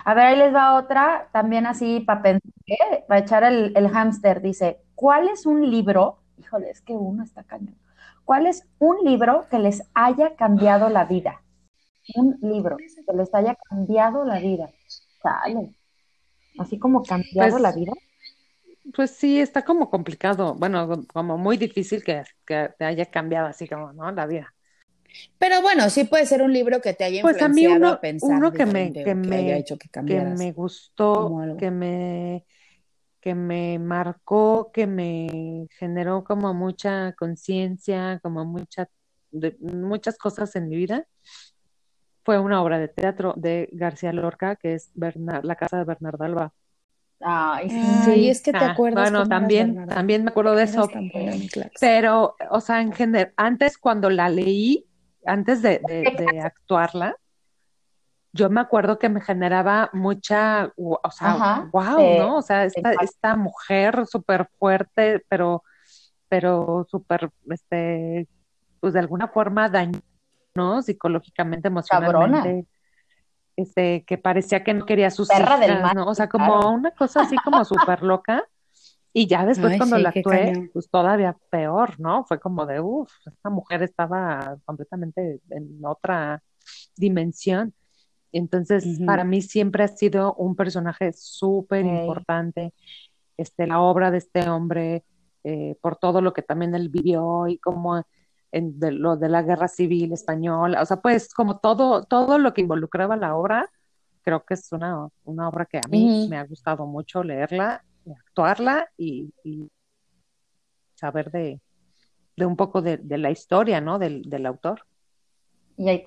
[0.05, 3.03] A ver, ahí les va otra, también así para pensar, ¿eh?
[3.07, 4.41] para echar el, el hámster.
[4.41, 6.19] Dice, ¿cuál es un libro?
[6.37, 7.77] Híjole, es que uno está cañón.
[8.25, 11.41] ¿Cuál es un libro que les haya cambiado la vida?
[12.15, 14.69] Un libro que les haya cambiado la vida.
[15.21, 15.75] Sale.
[16.57, 17.93] Así como cambiado Pues- la vida.
[18.93, 23.67] Pues sí, está como complicado, bueno, como muy difícil que, que te haya cambiado así
[23.67, 24.11] como, ¿no?
[24.11, 24.53] La vida.
[25.37, 27.89] Pero bueno, sí puede ser un libro que te haya Pues a mí influenciado uno,
[27.93, 31.37] a pensar uno que me, que o que me, haya hecho que que me gustó,
[31.57, 32.45] que me,
[33.21, 38.89] que me marcó, que me generó como mucha conciencia, como mucha,
[39.31, 41.05] de- muchas cosas en mi vida,
[42.25, 46.25] fue una obra de teatro de García Lorca, que es Bernar- La casa de Bernarda
[46.25, 46.53] Alba.
[47.25, 47.77] Ay, sí.
[47.79, 50.89] Ay, es que te ah, acuerdas bueno, también, también me acuerdo de eso,
[51.79, 54.85] pero, o sea, en general, antes cuando la leí,
[55.25, 57.15] antes de, de- de actuarla,
[58.33, 62.37] yo me acuerdo que me generaba mucha, o sea, Ajá, wow, ¿no?
[62.37, 65.63] O sea, esta, esta mujer súper fuerte, pero,
[66.27, 68.27] pero súper, este,
[68.79, 69.99] pues de alguna forma dañó,
[70.55, 70.81] ¿no?
[70.81, 72.65] Psicológicamente, emocionalmente.
[73.55, 76.07] Este, que parecía que no quería sus Perra del hijas, mal, ¿no?
[76.07, 76.69] O sea, como claro.
[76.71, 78.43] una cosa así como súper loca.
[79.15, 80.69] Y ya después Ay, cuando sí, la actué, cañón.
[80.73, 82.25] pues todavía peor, ¿no?
[82.25, 86.41] Fue como de, uff, esta mujer estaba completamente en otra
[86.95, 87.75] dimensión.
[88.31, 92.73] Entonces, para mí siempre ha sido un personaje súper importante,
[93.37, 95.03] este, la obra de este hombre,
[95.43, 98.03] eh, por todo lo que también él vivió y como
[98.53, 102.53] en de lo de la guerra civil española, o sea, pues como todo, todo lo
[102.53, 103.69] que involucraba la obra,
[104.21, 107.83] creo que es una, una obra que a mí me ha gustado mucho leerla,
[108.25, 109.69] actuarla y, y
[110.93, 111.59] saber de,
[112.37, 113.99] de un poco de, de la historia, ¿no?
[113.99, 114.85] Del, del autor.
[115.75, 116.03] Y ahí.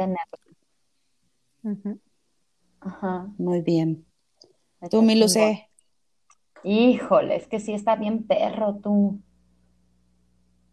[1.62, 2.00] Ujú.
[2.80, 3.26] Ajá.
[3.38, 4.06] Muy bien.
[4.90, 5.20] Tú, mi.
[6.62, 9.20] Híjole, es que sí está bien perro tú.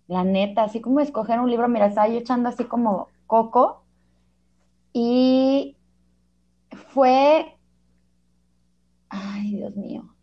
[0.08, 3.84] La neta, así como escoger un libro, mira, estaba yo echando así como coco
[4.92, 5.76] y
[6.94, 7.58] fue,
[9.10, 10.16] ay, Dios mío.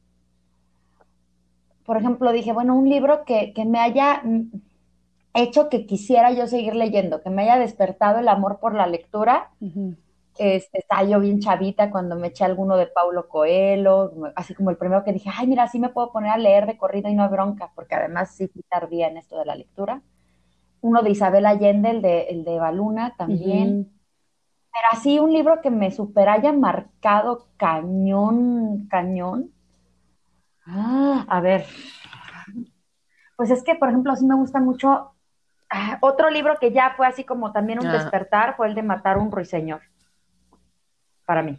[1.84, 4.22] Por ejemplo, dije, bueno, un libro que, que me haya
[5.34, 9.50] hecho que quisiera yo seguir leyendo, que me haya despertado el amor por la lectura.
[10.38, 14.76] Este, estaba yo bien chavita cuando me eché alguno de Paulo Coelho, así como el
[14.78, 17.24] primero que dije, ay, mira, sí me puedo poner a leer de corrido y no
[17.24, 20.00] hay bronca, porque además sí fui tardía en esto de la lectura.
[20.80, 23.92] Uno de Isabel Allende, el de, el de Baluna también.
[24.72, 29.50] Pero así un libro que me super haya marcado cañón, cañón.
[30.66, 31.66] Ah, a ver.
[33.36, 35.12] Pues es que, por ejemplo, sí me gusta mucho.
[35.72, 37.92] ah, otro libro que ya fue así como también un Ah.
[37.92, 39.82] despertar fue el de Matar un ruiseñor.
[41.30, 41.56] Para mí.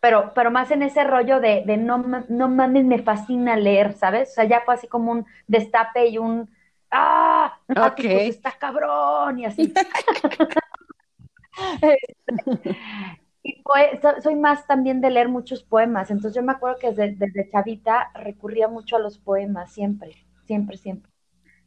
[0.00, 4.30] Pero, pero más en ese rollo de, de no, no mames, me fascina leer, ¿sabes?
[4.30, 6.50] O sea, ya fue así como un destape y un
[6.90, 7.58] ¡Ah!
[7.74, 8.00] ah, Ok.
[8.12, 9.38] pues está cabrón!
[9.40, 9.72] Y así.
[13.42, 13.62] Y
[14.02, 17.50] so- soy más también de leer muchos poemas, entonces yo me acuerdo que desde, desde
[17.50, 20.12] chavita recurría mucho a los poemas, siempre,
[20.46, 21.10] siempre, siempre.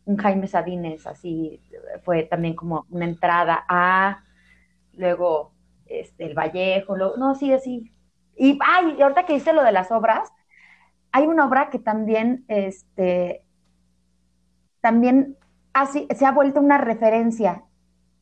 [0.06, 1.62] Un Jaime Sabines, así
[2.04, 4.24] fue también como una entrada a,
[4.94, 5.51] luego
[6.00, 7.92] este, el Vallejo, luego- no, sí, así.
[8.38, 10.30] Y, ay, y ahorita que dice lo de las obras,
[11.12, 13.44] hay una obra que también, este,
[14.82, 15.38] también
[15.74, 17.64] así, se ha vuelto una referencia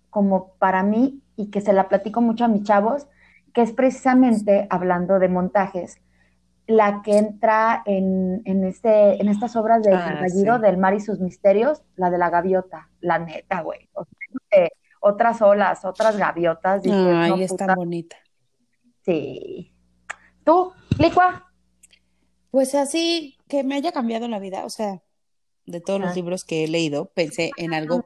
[0.09, 3.07] como para mí y que se la platico mucho a mis chavos,
[3.53, 5.99] que es precisamente hablando de montajes,
[6.67, 10.43] la que entra en, en, este, en estas obras de Ah, sí.
[10.61, 13.89] del Mar y sus misterios, la de la gaviota, la neta, güey.
[13.93, 14.05] O
[14.51, 14.67] sea,
[14.99, 16.83] otras olas, otras gaviotas.
[16.85, 18.17] Ay, no, es puta, tan bonita.
[19.05, 19.73] Sí.
[20.43, 21.45] ¿Tú, Licua?
[22.51, 25.01] Pues así que me haya cambiado la vida, o sea,
[25.65, 28.03] de todos los libros que he leído, pensé en algo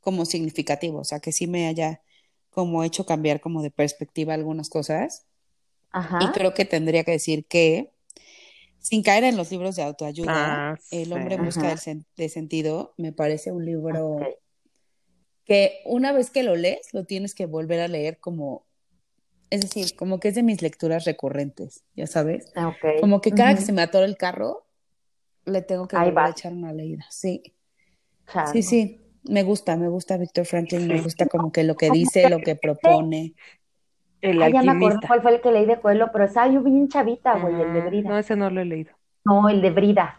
[0.00, 2.02] como significativo, o sea, que sí me haya
[2.50, 5.26] como hecho cambiar como de perspectiva algunas cosas.
[5.90, 6.18] Ajá.
[6.22, 7.92] Y creo que tendría que decir que,
[8.78, 12.28] sin caer en los libros de autoayuda, Ah, El hombre en busca del sen- de
[12.28, 14.22] sentido me parece un libro Ok.
[15.48, 18.66] Que una vez que lo lees, lo tienes que volver a leer como,
[19.50, 22.52] es decir, como que es de mis lecturas recurrentes, ya sabes.
[22.54, 23.00] Ok.
[23.00, 23.66] Como que cada que Ujú.
[23.66, 24.66] se me atora el carro,
[25.46, 27.06] le tengo que Ahí volver a echar una leída.
[27.10, 27.42] Sí,
[28.52, 29.00] sí, sí.
[29.24, 32.54] Me gusta, me gusta Víctor Franklin, me gusta como que lo que dice, lo que
[32.54, 33.34] propone.
[34.20, 35.08] El Ay, ya me acordé alquimista.
[35.08, 37.80] cuál fue el que leí de Coelho, pero estaba yo bien chavita, güey, el de
[37.80, 38.08] Ah, Brida.
[38.10, 38.92] No, ese no lo he leído.
[39.24, 40.17] No, el de Brida.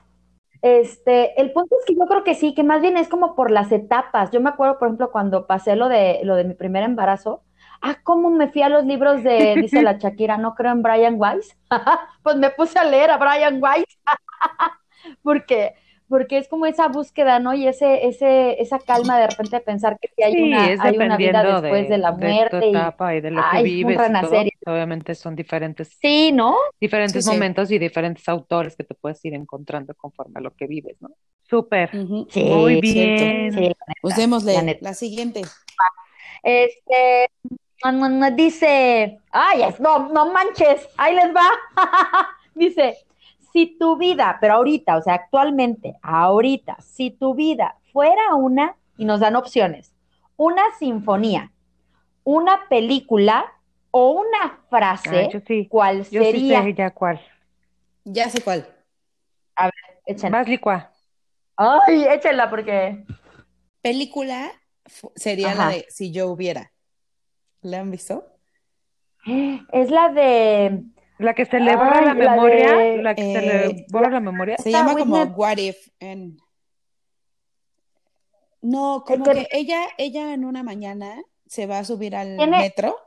[0.62, 3.52] Este, el punto es que yo creo que sí, que más bien es como por
[3.52, 4.32] las etapas.
[4.32, 7.44] Yo me acuerdo, por ejemplo, cuando pasé lo de lo de mi primer embarazo,
[7.82, 11.16] ah, cómo me fui a los libros de, dice la Shakira, no creo en Brian
[11.18, 11.58] Weiss.
[12.24, 13.86] Pues me puse a leer a Brian Weiss.
[15.24, 15.76] Porque,
[16.10, 17.54] porque es como esa búsqueda, ¿no?
[17.54, 20.80] Y ese, ese, esa calma de repente de pensar que sí hay Sí, una, es
[20.82, 23.48] hay una vida después de, de la de tu muerte y y de lo que
[23.58, 24.08] ay, un vives y todo.
[24.08, 24.48] renacer.
[24.48, 26.56] y- Obviamente son diferentes, Sí, ¿no?
[26.82, 27.36] diferentes Sí, sí.
[27.36, 31.10] momentos y diferentes autores que te puedes ir encontrando conforme a lo que vives, ¿no?
[31.44, 31.90] Súper.
[31.96, 33.52] Muy bien.
[33.52, 34.80] Sí, la neta, Usémosle la neta.
[34.82, 35.42] la siguiente.
[36.44, 37.30] Este,
[38.36, 41.48] dice, ay, es- no, no manches, ahí les va.
[42.56, 42.98] Dice,
[43.52, 49.06] si tu vida, pero ahorita, o sea, actualmente, ahorita, si tu vida fuera una, y
[49.06, 49.94] nos dan opciones,
[50.36, 51.52] una sinfonía,
[52.24, 53.46] una película
[53.92, 55.68] o una frase, Ah, yo sí.
[55.70, 56.64] ¿cuál Yo sí sería?
[56.64, 57.22] sé ya cuál.
[58.04, 58.68] Ya sé cuál.
[60.06, 60.40] Échenla.
[60.40, 60.92] Vas licua.
[61.56, 63.06] Ay, échenla porque...
[63.82, 64.52] Película
[65.16, 65.66] sería Ajá.
[65.66, 66.72] la de Si yo hubiera.
[67.62, 68.26] ¿La han visto?
[69.72, 70.84] Es la de...
[71.20, 73.42] La que se le borra Ay, la la memoria, de- la que se eh,
[73.74, 74.58] le borra la memoria.
[74.58, 75.90] Se llama como What If.
[76.00, 76.38] en-
[78.62, 82.58] No, como que- que ella, ella en una mañana se va a subir al Tiene-
[82.60, 82.98] metro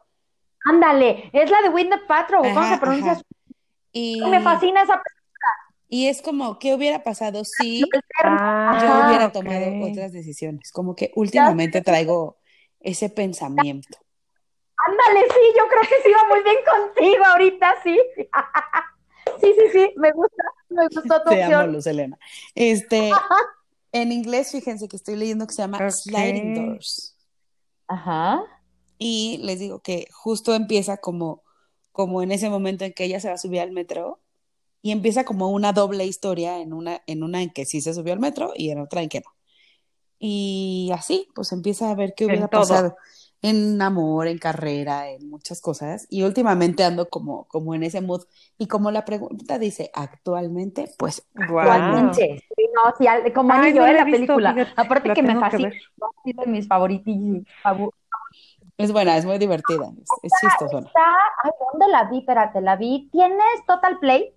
[0.65, 3.21] Ándale, es la de Whitney Patrol, ¿cómo se pronuncia?
[3.93, 5.03] y, Me fascina esa
[5.89, 7.91] y es como, ¿qué hubiera pasado si
[8.25, 9.33] Ah, yo Ajá, hubiera ok.
[9.33, 10.71] tomado otras decisiones?
[10.71, 12.39] Como que últimamente traigo
[12.81, 13.99] ese pensamiento.
[14.87, 17.99] Ándale, sí, yo creo que sí va muy bien contigo ahorita, sí.
[19.41, 21.73] Sí, sí, sí, me gusta, me gustó tu Te amo, opción.
[21.73, 22.19] Luz Elena.
[22.55, 23.11] Este,
[23.93, 25.91] en inglés, fíjense que estoy leyendo que se llama Ok.
[25.91, 27.17] Sliding Doors.
[27.87, 28.43] Ajá.
[28.99, 31.43] Y les digo que justo empieza como,
[31.93, 34.21] como en ese momento en que ella se va a subir al metro
[34.81, 38.13] y empieza como una doble historia en una, en una en que sí se subió
[38.13, 39.33] al metro y en otra en que no.
[40.19, 42.97] Y así, pues empieza a ver qué hubiera pasado
[43.43, 46.07] en amor, en carrera, en muchas cosas.
[46.11, 48.23] Y últimamente ando como, como en ese mood.
[48.59, 51.27] Y como la pregunta dice actualmente, pues.
[51.35, 52.45] Actualmente.
[52.57, 53.95] Sí, no, sí, al- como Ay, anillo, no ¿eh?
[53.95, 54.53] la visto, película.
[54.55, 55.69] fíjate, Aparte la que me fascina.
[56.25, 57.15] Es de mis favoritos.
[58.77, 60.91] es buena, es muy divertida, es, es chistosona.
[60.91, 61.01] Está,
[61.45, 62.19] ay, ¿dónde la vi?
[62.19, 63.09] Espérate, la vi.
[63.13, 64.35] ¿Tienes Total Play?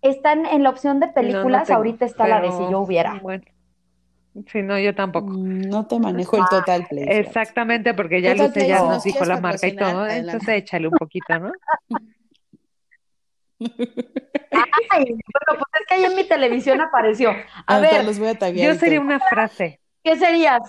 [0.00, 2.66] Está en, en la opción de No, no películas, tengo, ahorita está la de Si
[2.68, 3.20] yo hubiera.
[3.20, 3.44] Bueno,
[4.50, 5.28] sí, no, yo tampoco.
[5.28, 7.04] Mm, No te manejo el total play.
[7.08, 10.16] Exactamente, porque ya Total Luce ya nos dijo la marca y todo, adelante.
[10.18, 11.52] entonces échale un poquito, ¿no?
[13.60, 17.32] Ay, bueno, pues es que ahí en mi televisión apareció.
[17.66, 19.80] A ver, los voy a taguear Yo sería una frase.
[20.02, 20.60] ¿qué serías?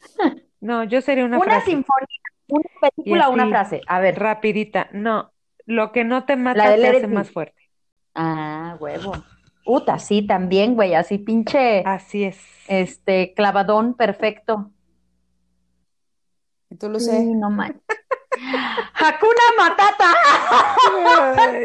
[0.60, 3.80] No, yo sería una Una frase sinfonía, una película, Y una así, frase.
[3.88, 4.16] A ver.
[4.16, 4.88] rapidita.
[4.92, 5.32] No,
[5.66, 7.68] lo que no te mata te hace más fuerte.
[8.14, 9.12] Ah, huevo.
[9.64, 12.38] Uta, sí, también, güey, así pinche, Así es.
[12.68, 14.70] este, clavadón perfecto.
[16.70, 17.24] Y tú lo Sí, sé.
[17.24, 17.80] no manches.
[18.94, 20.14] Hakuna Matata.
[21.36, 21.64] Ay,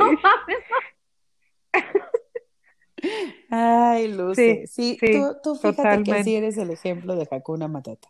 [3.49, 4.65] Ay, Luce.
[4.67, 8.09] Sí, Sí, sí, tú, tú fíjate que sí eres el ejemplo de Hakuna Matata.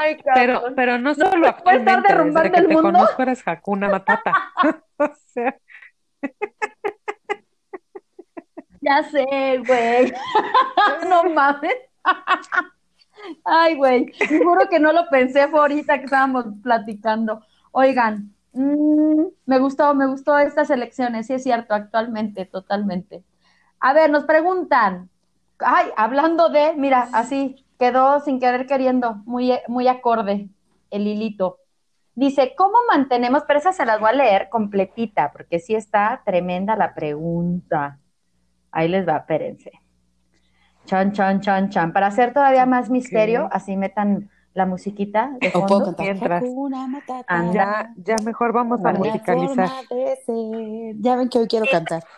[0.00, 0.72] Ay, Pero, cabrón.
[0.74, 2.92] pero no ¿No solo se puede estar desde derrumbando que el te mundo?
[2.98, 4.34] conozco eres Hakuna Matata.
[5.00, 5.56] O sea,
[8.88, 10.12] Ya sé, güey.
[11.08, 11.76] No mames.
[13.44, 14.12] Ay, güey.
[14.14, 17.42] Seguro que no lo pensé, fue ahorita que estábamos platicando.
[17.72, 23.22] Oigan, mm, me gustó, me gustó estas elecciones, sí es cierto, actualmente, totalmente.
[23.80, 25.10] A ver, nos preguntan.
[25.58, 30.48] Ay, hablando de, mira, así quedó sin querer queriendo, muy, muy acorde
[30.90, 31.58] el hilito.
[32.14, 33.42] Dice, ¿cómo mantenemos?
[33.46, 37.98] Pero esa se las voy a leer completita, porque sí está tremenda la pregunta.
[38.78, 39.72] Ahí les va, espérense.
[40.84, 41.92] Chan, chan, chan, chan.
[41.92, 45.96] Para hacer todavía más misterio, así metan la musiquita de O puedo fondo.
[45.96, 46.44] cantar Mientras.
[47.52, 49.68] Ya, ya mejor vamos a musicalizar.
[50.94, 52.04] Ya ven que hoy quiero cantar.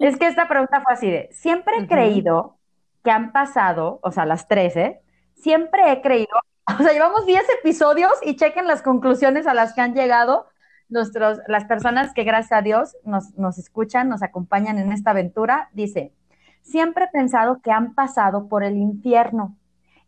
[0.00, 2.56] Es que esta pregunta fue así de, siempre he creído
[3.04, 5.00] que han pasado, o sea, las 13,
[5.34, 6.36] siempre he creído,
[6.80, 10.46] o sea, llevamos 10 episodios y chequen las conclusiones a las que han llegado
[10.88, 15.68] nuestros, las personas que gracias a Dios nos, nos escuchan, nos acompañan en esta aventura.
[15.72, 16.12] Dice,
[16.62, 19.56] siempre he pensado que han pasado por el infierno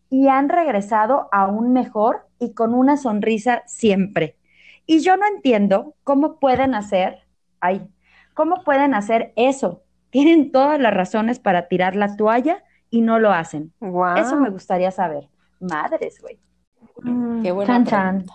[0.09, 4.37] y han regresado aún mejor y con una sonrisa siempre.
[4.87, 7.21] Y yo no entiendo cómo pueden hacer,
[7.61, 7.89] ay,
[8.35, 9.83] ¿cómo pueden hacer eso?
[10.11, 13.73] Tienen todas las razones para tirar la toalla y no lo hacen.
[14.17, 15.29] Eso me gustaría saber.
[15.61, 16.41] Madres, güey.
[17.03, 18.27] Mm, Qué buena chan,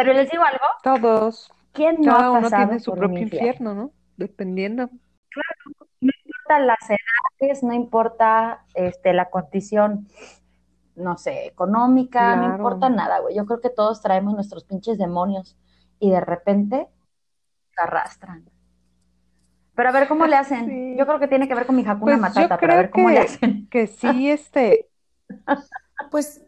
[0.00, 0.64] Pero les digo algo.
[0.82, 1.52] Todos.
[1.72, 3.74] ¿Quién no Cada ha uno pasado tiene su por propio infierno?
[3.74, 3.92] ¿no?
[4.16, 4.88] Dependiendo.
[4.88, 10.08] Claro, no importa las edades, no importa este, la condición,
[10.96, 13.36] no sé, económica, no importa nada, güey.
[13.36, 15.58] Yo creo que todos traemos nuestros pinches demonios
[15.98, 16.88] y de repente
[17.74, 18.48] se arrastran.
[19.74, 20.66] Pero a ver cómo le hacen.
[20.66, 20.96] Sí.
[20.98, 23.10] Yo creo que tiene que ver con mi Hakuna Pues Matata, pero a ver cómo
[23.10, 23.68] le hacen.
[23.68, 24.88] que sí, este,
[26.10, 26.42] Pues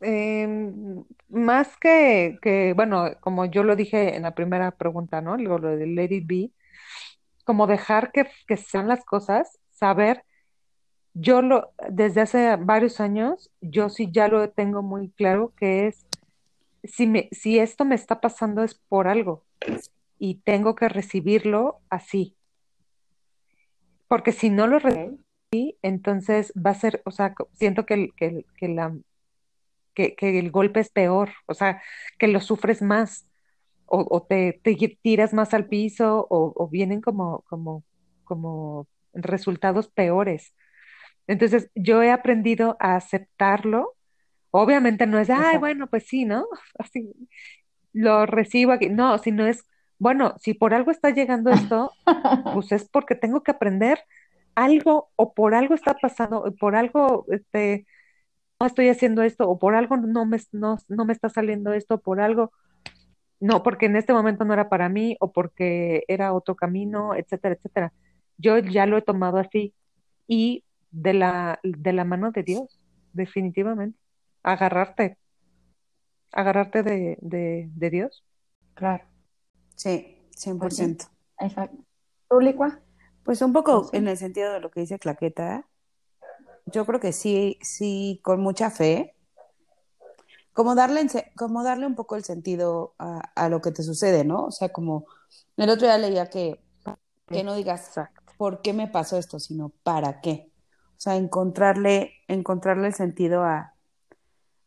[0.00, 5.36] em, más que, que, bueno, como yo lo dije en la primera pregunta, ¿no?
[5.36, 6.50] Lo, lo de It Be,
[7.44, 10.24] como dejar que, que sean las cosas, saber,
[11.14, 16.06] yo lo, desde hace varios años, yo sí ya lo tengo muy claro que es,
[16.84, 19.44] si me, si esto me está pasando es por algo
[20.18, 22.36] y tengo que recibirlo así,
[24.08, 25.18] porque si no lo recibo,
[25.82, 28.94] entonces va a ser, o sea, siento que, que, que la,
[29.96, 31.82] que, que el golpe es peor, o sea,
[32.18, 33.26] que lo sufres más,
[33.86, 37.82] o, o te, te tiras más al piso, o, o vienen como, como,
[38.24, 40.54] como resultados peores.
[41.26, 43.94] Entonces, yo he aprendido a aceptarlo.
[44.50, 45.60] Obviamente no es, ay, Exacto.
[45.60, 46.46] bueno, pues sí, ¿no?
[46.78, 47.10] Así,
[47.92, 48.90] lo recibo aquí.
[48.90, 49.64] No, sino es,
[49.98, 51.90] bueno, si por algo está llegando esto,
[52.54, 54.00] pues es porque tengo que aprender
[54.54, 57.86] algo o por algo está pasando, o por algo este,
[58.64, 62.20] estoy haciendo esto o por algo no me, no, no me está saliendo esto, por
[62.20, 62.52] algo,
[63.40, 67.54] no, porque en este momento no era para mí o porque era otro camino, etcétera,
[67.54, 67.92] etcétera.
[68.38, 69.74] Yo ya lo he tomado así
[70.26, 72.80] y de la, de la mano de Dios,
[73.12, 73.98] definitivamente.
[74.42, 75.18] Agarrarte,
[76.32, 78.24] agarrarte de, de, de Dios.
[78.74, 79.04] Claro,
[79.74, 81.08] sí, 100%.
[81.40, 81.84] exacto.
[82.28, 82.40] ¿Tú?
[83.22, 83.96] Pues un poco Pues sí.
[83.96, 85.68] en el sentido de lo que dice Claqueta,
[86.66, 89.14] yo creo que sí, sí, con mucha fe,
[90.52, 94.44] como darle, como darle un poco el sentido a, a lo que te sucede, ¿no?
[94.46, 95.06] O sea, como
[95.56, 96.60] el otro día leía que,
[97.26, 97.92] que no digas
[98.36, 100.50] por qué me pasó esto, sino para qué.
[100.96, 103.74] O sea, encontrarle, encontrarle el sentido a,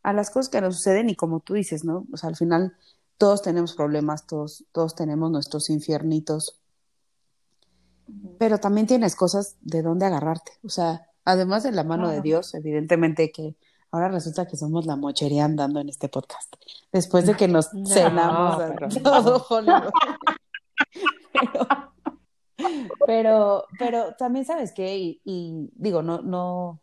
[0.04, 2.06] a las cosas que nos suceden y como tú dices, ¿no?
[2.14, 2.76] O sea, al final
[3.18, 6.62] todos tenemos problemas, todos, todos tenemos nuestros infiernitos,
[8.38, 10.54] pero también tienes cosas de dónde agarrarte.
[10.64, 12.22] O sea, además de la mano de.
[12.22, 13.56] Dios, evidentemente que
[13.92, 16.54] ahora resulta que somos la mochería andando en este podcast.
[16.92, 19.92] Después de que nos No, cenamos a pero- todo Hollywood.
[21.34, 21.68] Pero,
[23.08, 26.82] pero, pero también sabes qué, y, y digo, no, no,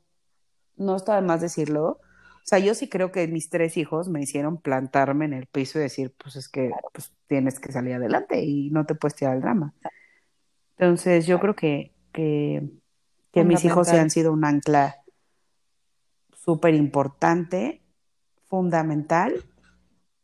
[0.77, 2.01] no está de más decirlo.
[2.39, 5.79] O sea, yo sí creo que mis tres hijos me hicieron plantarme en el piso
[5.79, 9.35] y decir, pues es que pues, tienes que salir adelante y no te puedes tirar
[9.35, 9.75] el drama.
[10.79, 12.69] Entonces, yo creo que, que,
[13.37, 13.99] que mis hijos Fundamental.
[13.99, 14.97] han sido un ancla
[16.33, 17.83] súper importante,
[18.49, 19.45] fundamental,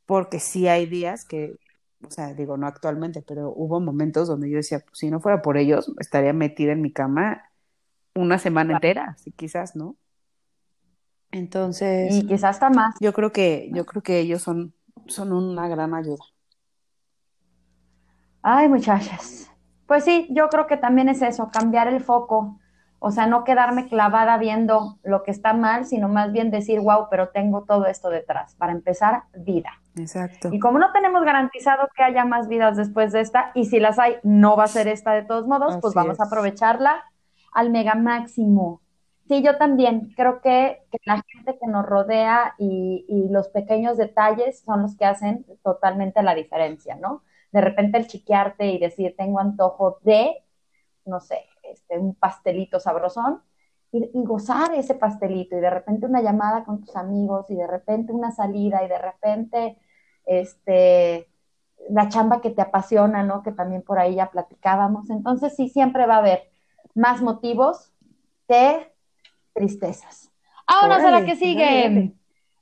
[0.07, 1.57] porque sí hay días que,
[2.07, 5.43] o sea, digo, no actualmente, pero hubo momentos donde yo decía, pues, si no fuera
[5.43, 7.43] por ellos, estaría metida en mi cama
[8.15, 9.97] una semana entera, sí, quizás, ¿no?
[11.33, 12.95] Entonces, Y quizás hasta más.
[13.01, 14.75] yo creo que, yo creo que ellos son,
[15.07, 16.25] son una gran ayuda.
[18.43, 19.51] Ay, muchachas.
[19.87, 22.59] Pues sí, yo creo que también es eso, cambiar el foco.
[23.05, 27.09] O sea, no quedarme clavada viendo lo que está mal, sino más bien decir, wow,
[27.11, 28.55] pero tengo todo esto detrás.
[28.55, 29.71] Para empezar, vida.
[29.97, 30.51] Exacto.
[30.53, 33.99] Y como no tenemos garantizado que haya más vidas después de esta, y si las
[33.99, 37.03] hay, no va a ser esta de todos modos, pues vamos a aprovecharla
[37.53, 38.83] al mega máximo.
[39.27, 43.97] Sí, yo también creo que, que la gente que nos rodea y, y los pequeños
[43.97, 47.25] detalles son los que hacen totalmente la diferencia, ¿no?
[47.51, 50.37] De repente el chiquearte y decir, tengo antojo de,
[51.05, 53.43] no sé, este, un pastelito sabrosón,
[53.91, 57.67] y, y gozar ese pastelito, y de repente una llamada con tus amigos, y de
[57.67, 59.79] repente una salida, y de repente
[60.27, 61.29] este,
[61.89, 63.43] la chamba que te apasiona, ¿no?
[63.43, 65.11] Que también por ahí ya platicábamos.
[65.11, 66.51] Entonces sí, siempre va a haber
[66.95, 67.93] más motivos
[68.49, 68.93] que
[69.53, 70.31] tristezas.
[70.67, 71.65] Ahora a la que sigue.
[71.65, 72.13] dale, dale.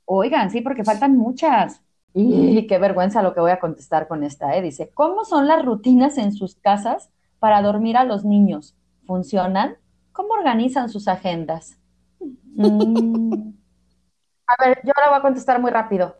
[0.05, 1.81] Oigan, sí, porque faltan muchas.
[2.13, 4.61] Y qué vergüenza lo que voy a contestar con esta, ¿eh?
[4.61, 7.09] Dice, ¿cómo son las rutinas en sus casas
[7.39, 8.75] para dormir a los niños?
[9.11, 9.75] ¿Funcionan?
[10.13, 11.77] ¿Cómo organizan sus agendas?
[12.55, 13.51] Mm.
[14.47, 16.15] A ver, yo la voy a contestar muy rápido.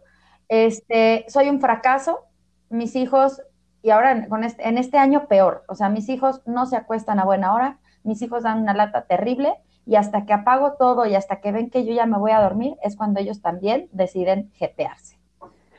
[0.50, 2.26] Este, soy un fracaso.
[2.70, 3.42] Mis hijos,
[3.82, 7.18] y ahora con este, en este año peor, o sea, mis hijos no se acuestan
[7.22, 9.54] a buena hora, mis hijos dan una lata terrible
[9.86, 12.42] y hasta que apago todo y hasta que ven que yo ya me voy a
[12.42, 15.18] dormir es cuando ellos también deciden jetearse.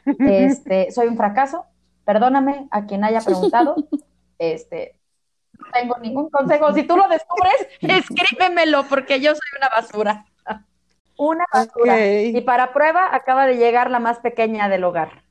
[0.19, 1.67] Este, soy un fracaso,
[2.07, 3.77] perdóname a quien haya preguntado,
[4.39, 4.97] este,
[5.59, 6.73] No tengo ningún consejo.
[6.73, 10.27] Si tú lo descubres, escríbemelo porque yo soy una basura.
[11.19, 12.05] Una basura.
[12.05, 15.23] Y para prueba acaba de llegar la más pequeña del hogar.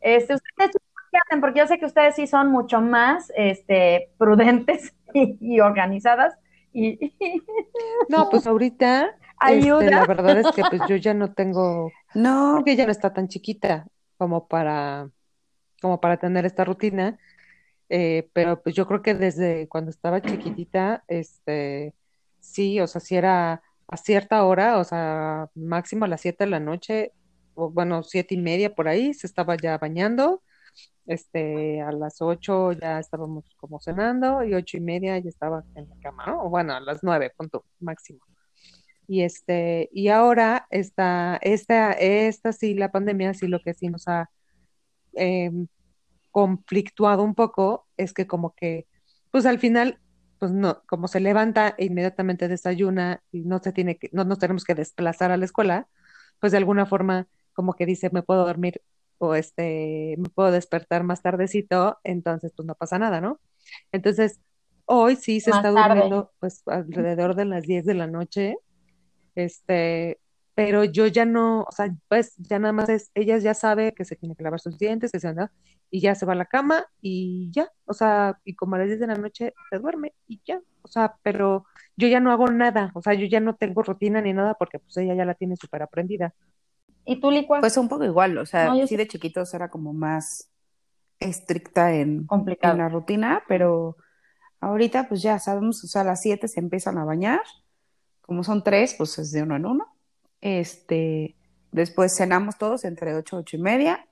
[0.00, 0.70] Este, ustedes
[1.10, 1.40] qué hacen?
[1.40, 6.34] Porque yo sé que ustedes sí son mucho más este, prudentes y, organizadas.
[6.72, 7.14] Y...
[8.08, 9.16] No, pues ahorita
[9.48, 13.12] este, la verdad es que pues yo ya no tengo, no, porque ella no está
[13.12, 13.86] tan chiquita
[14.18, 15.10] como para,
[15.80, 17.18] como para tener esta rutina.
[17.90, 21.94] Eh, pero pues yo creo que desde cuando estaba chiquitita, este,
[22.38, 26.50] sí, o sea, si era a cierta hora, o sea, máximo a las siete de
[26.50, 27.12] la noche,
[27.54, 30.42] o bueno, siete y media por ahí, se estaba ya bañando,
[31.06, 35.88] este, a las ocho ya estábamos como cenando, y ocho y media ya estaba en
[35.88, 36.44] la cama, ¿no?
[36.44, 38.20] O bueno, a las nueve, punto máximo.
[39.08, 44.06] Y este, y ahora esta, esta, esta sí, la pandemia sí lo que sí nos
[44.06, 44.30] ha
[45.14, 45.66] em,
[46.30, 48.86] conflictuado un poco es que como que,
[49.30, 49.98] pues al final,
[50.38, 54.38] pues no, como se levanta e inmediatamente desayuna y no se tiene que, no nos
[54.38, 55.88] tenemos que desplazar a la escuela,
[56.40, 58.82] pues de alguna forma como que dice, me puedo dormir
[59.18, 63.38] o este, me puedo despertar más tardecito, entonces pues no pasa nada, ¿no?
[63.92, 64.40] Entonces,
[64.86, 68.56] hoy sí se está durmiendo pues alrededor de las 10 de la noche,
[69.34, 70.18] este,
[70.54, 74.04] pero yo ya no, o sea, pues ya nada más es, ella ya sabe que
[74.04, 75.52] se tiene que lavar sus dientes, que se anda,
[75.90, 78.88] y ya se va a la cama y ya, o sea, y como a las
[78.88, 81.66] 10 de la noche se duerme y ya, o sea, pero
[81.96, 84.78] yo ya no hago nada, o sea, yo ya no tengo rutina ni nada porque
[84.78, 86.32] pues ella ya la tiene súper aprendida.
[87.04, 87.60] ¿Y tú, Licua?
[87.60, 90.50] Pues un poco igual, o sea, sí de chiquitos era como más
[91.18, 93.96] estricta en, en la rutina, pero
[94.60, 97.42] ahorita pues ya sabemos, o sea, a las 7 se empiezan a bañar,
[98.20, 99.86] como son tres, pues es de uno en uno,
[100.40, 101.36] este,
[101.72, 104.06] después cenamos todos entre ocho, ocho y media.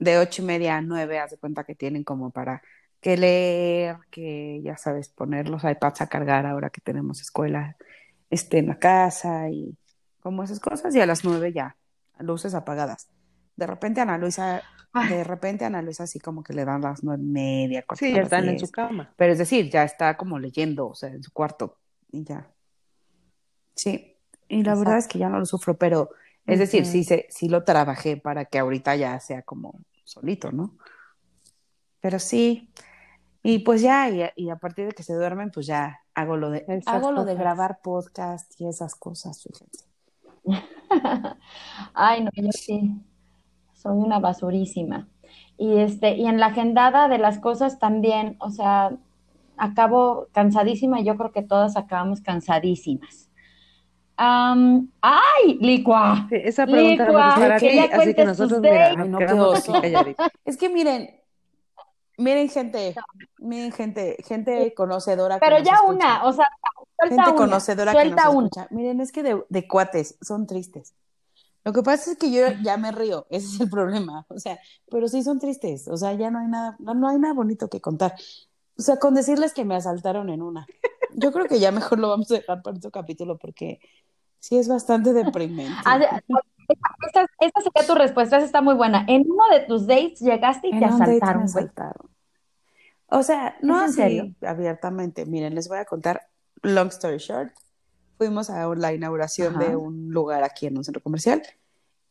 [0.00, 2.62] De ocho y media a nueve, haz de cuenta que tienen como para
[3.00, 7.76] que leer, que ya sabes, poner los iPads a cargar ahora que tenemos escuela
[8.30, 9.76] este, en la casa y
[10.20, 10.94] como esas cosas.
[10.94, 11.76] Y a las nueve ya,
[12.18, 13.08] luces apagadas.
[13.56, 14.62] De repente Ana Luisa,
[15.08, 17.84] de repente Ana Luisa así como que le dan las nueve y media.
[17.94, 19.12] Sí, ya están en su cama.
[19.16, 21.76] Pero es decir, ya está como leyendo, o sea, en su cuarto
[22.10, 22.48] y ya.
[23.74, 24.16] Sí.
[24.48, 26.10] Y la verdad es que ya no lo sufro, pero
[26.46, 29.80] es decir, sí, sí lo trabajé para que ahorita ya sea como
[30.10, 30.76] solito, ¿no?
[32.00, 32.70] Pero sí,
[33.42, 36.64] y pues ya, y, a partir de que se duermen, pues ya hago lo de,
[36.86, 39.86] hago lo de grabar podcast y esas cosas, fíjense.
[41.94, 43.00] Ay, no, yo sí,
[43.72, 45.08] soy una basurísima.
[45.56, 48.96] Y este, y en la agendada de las cosas también, o sea,
[49.56, 53.29] acabo cansadísima y yo creo que todas acabamos cansadísimas
[54.20, 55.58] ¡Ay!
[55.60, 56.28] Licua.
[56.30, 59.54] esa pregunta licua, para ti, así que nosotros mira, no,
[60.44, 61.10] Es que miren,
[62.18, 62.94] miren gente,
[63.38, 65.38] miren gente, gente conocedora.
[65.38, 66.46] Pero ya una, o sea,
[66.98, 68.68] suelta gente conocedora que nos escucha.
[68.70, 70.94] Miren, es que de, de, cuates son tristes.
[71.64, 74.26] Lo que pasa es que yo ya me río, ese es el problema.
[74.28, 74.58] O sea,
[74.90, 75.88] pero sí son tristes.
[75.88, 78.14] O sea, ya no hay nada, no, no hay nada bonito que contar.
[78.78, 80.66] O sea, con decirles que me asaltaron en una.
[81.14, 83.80] Yo creo que ya mejor lo vamos a dejar para otro capítulo porque
[84.40, 85.72] Sí, es bastante deprimente.
[87.06, 89.04] esta, esta, sería tu respuesta, esa está muy buena.
[89.06, 91.46] En uno de tus dates llegaste y te asaltaron,
[93.08, 95.26] O sea, no así abiertamente.
[95.26, 96.22] Miren, les voy a contar,
[96.62, 97.52] long story short,
[98.16, 101.42] fuimos a la inauguración de un lugar aquí en un centro comercial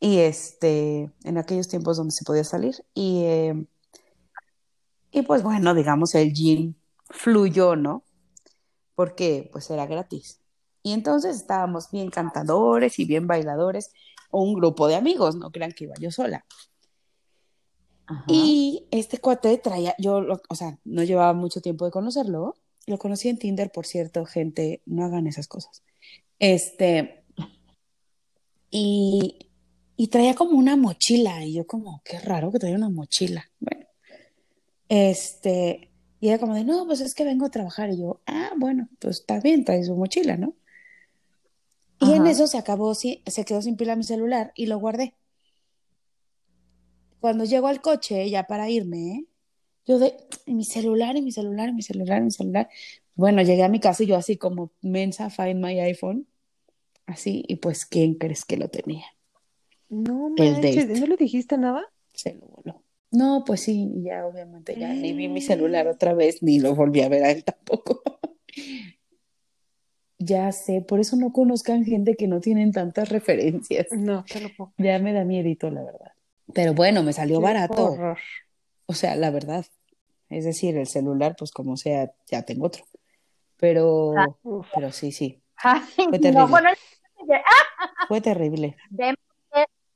[0.00, 3.66] y este, en aquellos tiempos donde se podía salir y, eh,
[5.12, 6.74] y pues bueno, digamos, el gym
[7.10, 8.04] fluyó, ¿no?
[8.94, 10.39] Porque pues era gratis.
[10.82, 13.92] Y entonces estábamos bien cantadores y bien bailadores,
[14.30, 16.44] o un grupo de amigos, no crean que iba yo sola.
[18.26, 22.56] Y este cuate traía, yo, o sea, no llevaba mucho tiempo de conocerlo,
[22.86, 25.84] lo conocí en Tinder, por cierto, gente, no hagan esas cosas.
[26.40, 27.22] Este,
[28.68, 29.46] y,
[29.96, 33.48] y traía como una mochila, y yo como, qué raro que traía una mochila.
[33.60, 33.86] Bueno,
[34.88, 38.50] este, y era como de, no, pues es que vengo a trabajar, y yo, ah,
[38.56, 40.54] bueno, pues está bien, trae su mochila, ¿no?
[42.00, 45.14] Y en eso se acabó, se quedó sin pila mi celular y lo guardé.
[47.20, 49.26] Cuando llego al coche, ya para irme,
[49.86, 52.68] yo de mi celular, y mi celular, y mi celular, y mi celular.
[53.14, 56.26] Bueno, llegué a mi casa y yo así como mensa, find my iPhone.
[57.04, 59.04] Así, y pues, ¿quién crees que lo tenía?
[59.88, 61.82] No manches, ¿no le dijiste nada?
[62.14, 62.82] Se lo voló.
[63.10, 67.00] No, pues sí, ya obviamente ya ni vi mi celular otra vez, ni lo volví
[67.00, 68.00] a ver a él tampoco.
[70.22, 73.86] Ya sé, por eso no conozcan gente que no tienen tantas referencias.
[73.90, 74.72] No, te lo puedo.
[74.76, 76.12] Ya me da miedito, la verdad.
[76.52, 77.96] Pero bueno, me salió barato.
[78.84, 79.64] O sea, la verdad.
[80.28, 82.84] Es decir, el celular, pues como sea, ya tengo otro.
[83.56, 84.26] Pero, Ah,
[84.74, 85.40] pero sí, sí.
[85.56, 86.46] Ay, Fue no, terrible.
[86.46, 88.06] bueno, ¡ah!
[88.08, 88.76] Fue terrible.
[88.90, 89.14] ven,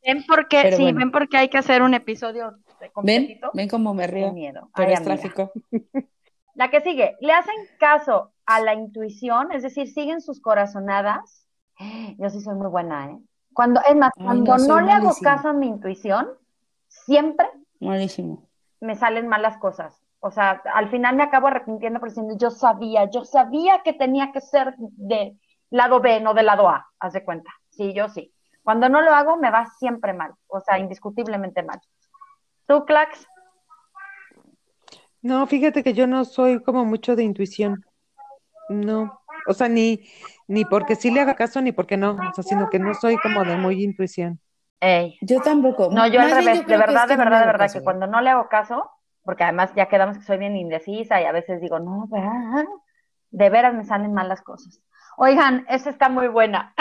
[0.05, 0.99] ven porque, Pero sí, bueno.
[0.99, 2.57] ven porque hay que hacer un episodio
[3.03, 3.41] ¿Ven?
[3.55, 4.33] ¿Ven cómo me Qué río?
[4.33, 4.70] miedo.
[4.75, 5.14] Pero Ay, es amiga.
[5.16, 5.53] tráfico.
[6.55, 9.53] La que sigue, ¿le hacen caso a la intuición?
[9.53, 11.47] Es decir, ¿siguen sus corazonadas?
[12.18, 13.18] Yo sí soy muy buena, ¿eh?
[13.53, 16.28] Cuando, es más, Ay, cuando no, le hago caso a mi intuición,
[16.88, 17.47] siempre
[17.78, 18.49] Malísimo.
[18.80, 20.03] me salen malas cosas.
[20.18, 24.32] O sea, al final me acabo arrepintiendo por diciendo, yo sabía, yo sabía que tenía
[24.32, 25.38] que ser de
[25.70, 27.51] lado B, no del lado A, haz de cuenta.
[27.70, 28.34] Sí, yo sí.
[28.62, 30.32] Cuando no lo hago, me va siempre mal.
[30.47, 31.80] O sea, indiscutiblemente mal.
[32.66, 33.28] ¿Tú, Clax?
[35.20, 37.84] No, fíjate que yo no soy como mucho de intuición.
[38.69, 39.21] No.
[39.47, 40.01] O sea, ni,
[40.47, 42.12] ni porque sí le haga caso ni porque no.
[42.12, 44.41] O sea, sino que no soy como de muy intuición.
[44.81, 45.19] Ey.
[45.21, 45.91] Yo tampoco.
[45.91, 47.73] No, yo al Más revés, yo de verdad, es que de no verdad, de verdad,
[47.73, 47.85] que ¿eh?
[47.85, 48.91] cuando no le hago caso,
[49.23, 52.67] porque además ya quedamos que soy bien indecisa y a veces digo, no, ¿verdad?
[53.31, 54.81] De veras me salen mal las cosas.
[55.17, 56.75] Oigan, esa está muy buena.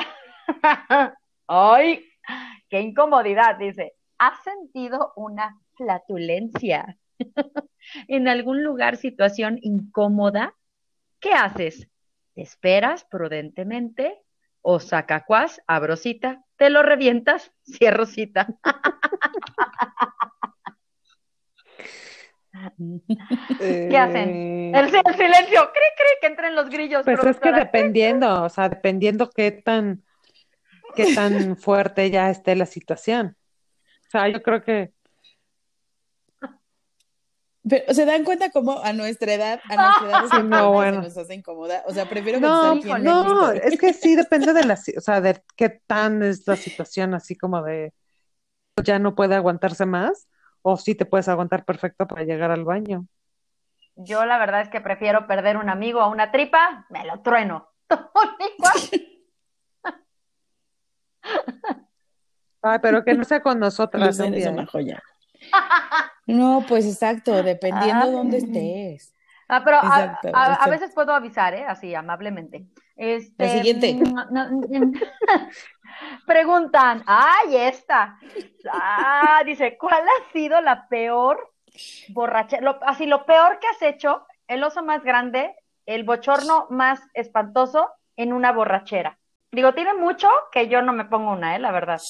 [1.48, 2.06] ¡Ay!
[2.70, 3.58] ¡Qué incomodidad!
[3.58, 6.98] Dice, ¿has sentido una flatulencia
[8.08, 10.54] en algún lugar, situación incómoda?
[11.24, 11.88] ¿Qué haces?
[12.36, 14.22] ¿Te esperas prudentemente?
[14.62, 16.44] ¿O sacacuás, abro cita?
[16.58, 17.54] ¿Te lo revientas?
[17.64, 18.48] Cierro cita.
[23.58, 24.30] ¿Qué hacen?
[24.30, 27.06] Eh, El, el silencio, cri, cri, que entren los grillos.
[27.06, 30.04] Pues es que dependiendo, o sea, dependiendo qué tan,
[30.94, 33.38] qué tan fuerte ya esté la situación.
[34.08, 34.92] O sea, yo creo que
[37.68, 41.02] Pero se dan cuenta cómo a nuestra edad, a nuestra edad Sí, no, bueno.
[41.02, 41.84] se nos hace incómoda.
[41.86, 45.02] O sea, prefiero no, contestar quién es no, es que sí depende de la, o
[45.02, 47.94] sea, de qué tan es la situación, así como de
[48.84, 50.28] ya no puede aguantarse más,
[50.62, 53.06] o sí te puedes aguantar perfecto para llegar al baño.
[53.96, 57.70] Yo la verdad es que prefiero perder un amigo a una tripa, me lo trueno.
[62.62, 64.68] Ay, pero que no sea con nosotras Lucero un es día, una ¿eh?
[64.68, 65.04] joya.
[66.26, 68.12] No, pues exacto, dependiendo Ay.
[68.12, 69.14] dónde estés.
[69.50, 71.66] Ah, pero a, Exacto, a- veces puedo avisar, ¿eh?
[71.68, 72.66] Así, amablemente.
[72.96, 73.96] Este, La siguiente.
[73.96, 74.62] mm, no,
[76.26, 78.18] Preguntan, ay, esta.
[78.72, 81.52] Ah, dice, ¿cuál ha sido la peor
[82.08, 82.62] borrachera?
[82.62, 85.56] Lo- así, lo peor que has hecho, el oso más grande,
[85.86, 89.20] el bochorno más espantoso en una borrachera.
[89.52, 91.60] Digo, tiene mucho que yo no me pongo una, ¿eh?
[91.60, 92.02] La verdad.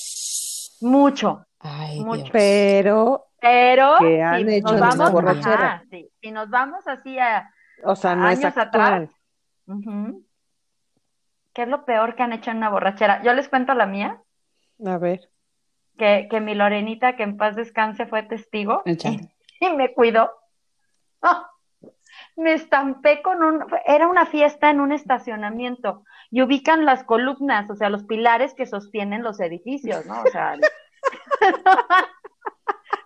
[0.82, 1.45] Mucho.
[1.59, 2.24] Ay, Mucho.
[2.24, 2.30] Dios.
[2.32, 5.54] Pero, Pero ¿Qué han si hecho nos vamos, esta borrachera?
[5.74, 7.52] ajá, sí, si nos vamos así a
[7.84, 9.10] o sea, no es años atrás.
[11.54, 13.22] ¿Qué es lo peor que han hecho en una borrachera?
[13.22, 14.22] Yo les cuento la mía,
[14.86, 15.30] A ver.
[15.98, 19.34] que, que mi Lorenita, que en paz descanse, fue testigo Échale.
[19.60, 20.32] y me cuidó.
[21.22, 21.50] Ah,
[22.38, 27.76] me estampé con un, era una fiesta en un estacionamiento y ubican las columnas, o
[27.76, 30.22] sea, los pilares que sostienen los edificios, ¿no?
[30.22, 30.56] O sea,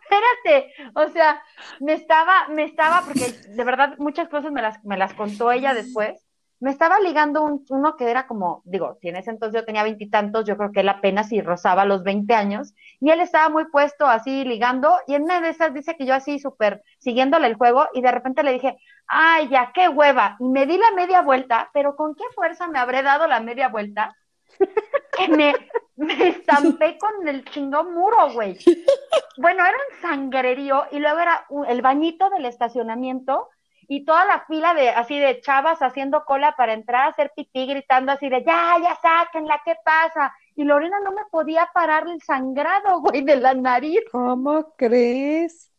[0.10, 1.42] espérate, o sea,
[1.80, 5.74] me estaba, me estaba, porque de verdad muchas cosas me las, me las contó ella
[5.74, 6.24] después,
[6.60, 9.84] me estaba ligando un, uno que era como, digo, si en ese entonces yo tenía
[9.84, 13.66] veintitantos, yo creo que él apenas si rozaba los 20 años, y él estaba muy
[13.66, 17.56] puesto así ligando, y en una de esas dice que yo así súper siguiéndole el
[17.56, 18.78] juego, y de repente le dije,
[19.08, 22.80] ay, ya, qué hueva, y me di la media vuelta, pero con qué fuerza me
[22.80, 24.16] habré dado la media vuelta,
[25.18, 25.54] que me,
[25.96, 28.58] me estampé con el chingón muro, güey.
[29.38, 33.50] Bueno, era un sangrerío, y luego era el bañito del estacionamiento,
[33.90, 37.66] y toda la fila de así de chavas haciendo cola para entrar a hacer pipí,
[37.68, 40.34] gritando así de ya, ya sáquenla, ¿qué pasa?
[40.56, 44.00] Y Lorena no me podía parar el sangrado, güey, de la nariz.
[44.12, 45.72] ¿Cómo crees?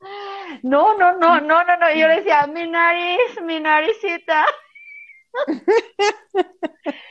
[0.63, 1.91] No, no, no, no, no, no.
[1.93, 4.47] Yo le decía, mi nariz, mi naricita.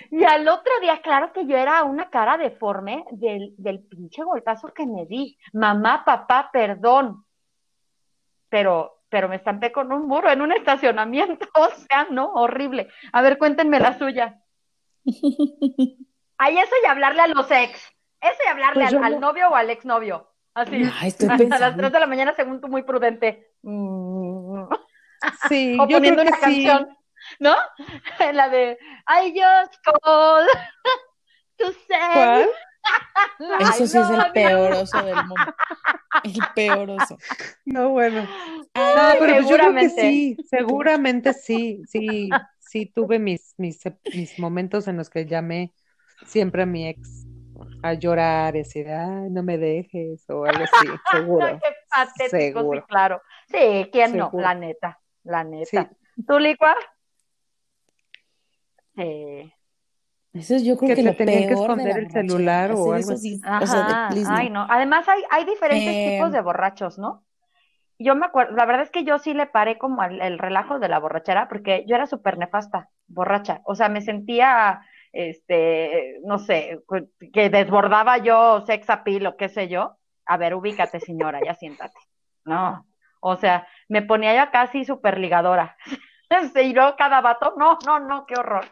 [0.09, 4.73] Y al otro día, claro que yo era una cara deforme del, del pinche golpazo
[4.73, 5.37] que me di.
[5.53, 7.25] Mamá, papá, perdón.
[8.49, 11.47] Pero, pero me estampé con un muro en un estacionamiento.
[11.55, 12.87] O sea, no, horrible.
[13.11, 14.39] A ver, cuéntenme la suya.
[16.39, 17.79] Ay, eso y hablarle a los ex.
[18.21, 20.31] Eso y hablarle Pues al, no- novio o al exnovio.
[20.53, 20.81] Así.
[20.99, 21.77] Ay, estoy a, a las pensando.
[21.77, 23.51] 3 de la mañana, según tú, muy prudente.
[23.61, 24.63] Mm.
[25.49, 26.41] Sí, O yo poniendo creo una sí.
[26.65, 26.96] canción,
[27.39, 27.55] ¿no?
[28.33, 30.47] La de I just called
[31.57, 32.13] to say.
[32.13, 32.49] ¿Cuál?
[33.59, 35.53] Eso sí es el love peor oso del mundo.
[36.23, 37.17] El peor oso.
[37.65, 38.21] No, bueno.
[38.21, 43.81] No, pero pues yo creo que sí, seguramente sí, sí, sí tuve mis, mis,
[44.13, 45.73] mis momentos en los que llamé
[46.25, 47.25] siempre a mi ex
[47.83, 51.47] a llorar y decir, ay, no me dejes, o algo así, seguro.
[51.47, 52.85] Qué patético, sí, seguro.
[52.87, 53.21] claro.
[53.47, 54.31] Sí, ¿quién no?
[54.33, 54.99] La neta.
[55.23, 55.89] la neta.
[56.27, 56.75] ¿Tú, Licua?
[58.97, 59.53] Sí.
[60.33, 62.93] Eso es yo creo que, que lo tenían que peor esconder la el celular o
[62.93, 63.37] algo así.
[63.37, 64.67] sí, o sea, de Ajá, please, ay, no.
[64.67, 64.67] no.
[64.69, 67.25] Además, hay, hay diferentes Eh, tipos de borrachos, ¿no?
[67.99, 70.79] Yo me acuerdo, la verdad es que yo sí le paré como al el relajo
[70.79, 73.61] de la borrachera, porque yo era súper nefasta, borracha.
[73.65, 74.81] O sea, me sentía,
[75.13, 76.79] este, no sé,
[77.33, 79.97] que desbordaba yo sex appeal o qué sé yo.
[80.25, 81.97] A ver, ubícate, señora, ya siéntate.
[82.45, 82.85] No,
[83.21, 85.75] o sea, me ponía ya casi súper ligadora.
[86.55, 88.65] Y luego cada vato, no, no, no, qué horror.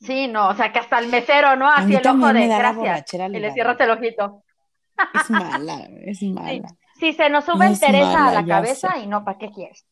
[0.00, 1.68] Sí, no, o sea, que hasta el mesero, ¿no?
[1.68, 3.14] Así el ojo de gracias.
[3.32, 4.44] Y le cierras el ojito.
[5.14, 6.28] Es mala, es Sí.
[6.30, 6.68] mala.
[7.00, 9.00] Si se nos sube Es Teresa a la cabeza sé.
[9.00, 9.86] y no, ¿para qué quieres?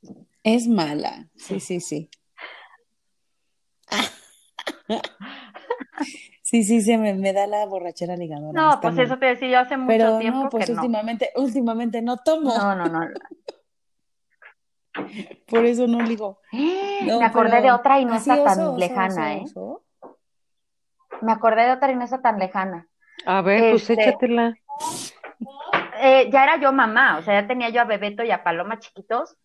[0.44, 1.28] Es mala.
[1.34, 2.08] Sí, sí, sí.
[6.42, 8.52] Sí, sí, se me, me da la borrachera ligadora.
[8.52, 9.04] No, pues mal.
[9.06, 10.80] eso te decía yo hace mucho Pero tiempo no, pues que no.
[10.82, 12.54] últimamente, últimamente no tomo.
[12.56, 13.00] No, no, no.
[15.48, 16.38] Por eso no digo.
[17.02, 19.40] No, Me acordé pero de otra y no está tan oso, oso, lejana, ¿eh?
[19.44, 19.82] oso.
[21.20, 22.86] Me acordé de otra y no está tan lejana.
[23.26, 24.54] A ver, pues Este- échatela.
[26.00, 28.78] Eh, ya era yo mamá, o sea, ya tenía yo a Bebeto y a Paloma
[28.78, 29.36] chiquitos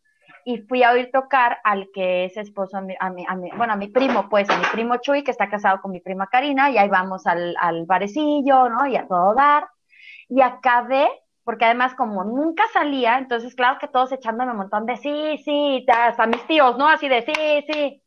[0.46, 3.52] y fui a oír tocar al que es esposo a mi, a mi, a mi-
[3.58, 6.28] bueno, a mi primo, pues, a mi primo Chuy, que está casado con mi prima
[6.28, 8.86] Karina, y ahí vamos al, al barecillo, ¿no?
[8.88, 9.68] Y a todo dar.
[10.30, 11.08] Y acabé,
[11.48, 15.86] porque además como nunca salía, entonces claro que todos echándome un montón de sí, sí,
[15.88, 16.90] hasta mis tíos, ¿no?
[16.90, 18.04] Así de sí, sí.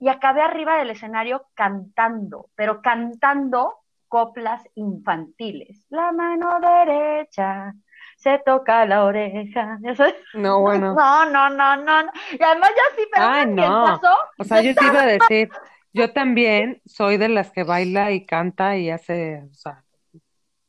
[0.00, 3.74] Y acabé arriba del escenario cantando, pero cantando
[4.08, 5.84] coplas infantiles.
[5.90, 7.74] La mano derecha
[8.16, 9.78] se toca la oreja.
[10.32, 10.94] No, bueno.
[10.96, 12.10] No, no, no, no.
[12.30, 13.84] Y además yo sí, pero Ay, ¿sabes no.
[13.84, 14.16] qué pasó?
[14.38, 15.50] O sea, yo te iba a decir,
[15.92, 19.84] yo también soy de las que baila y canta y hace, o sea,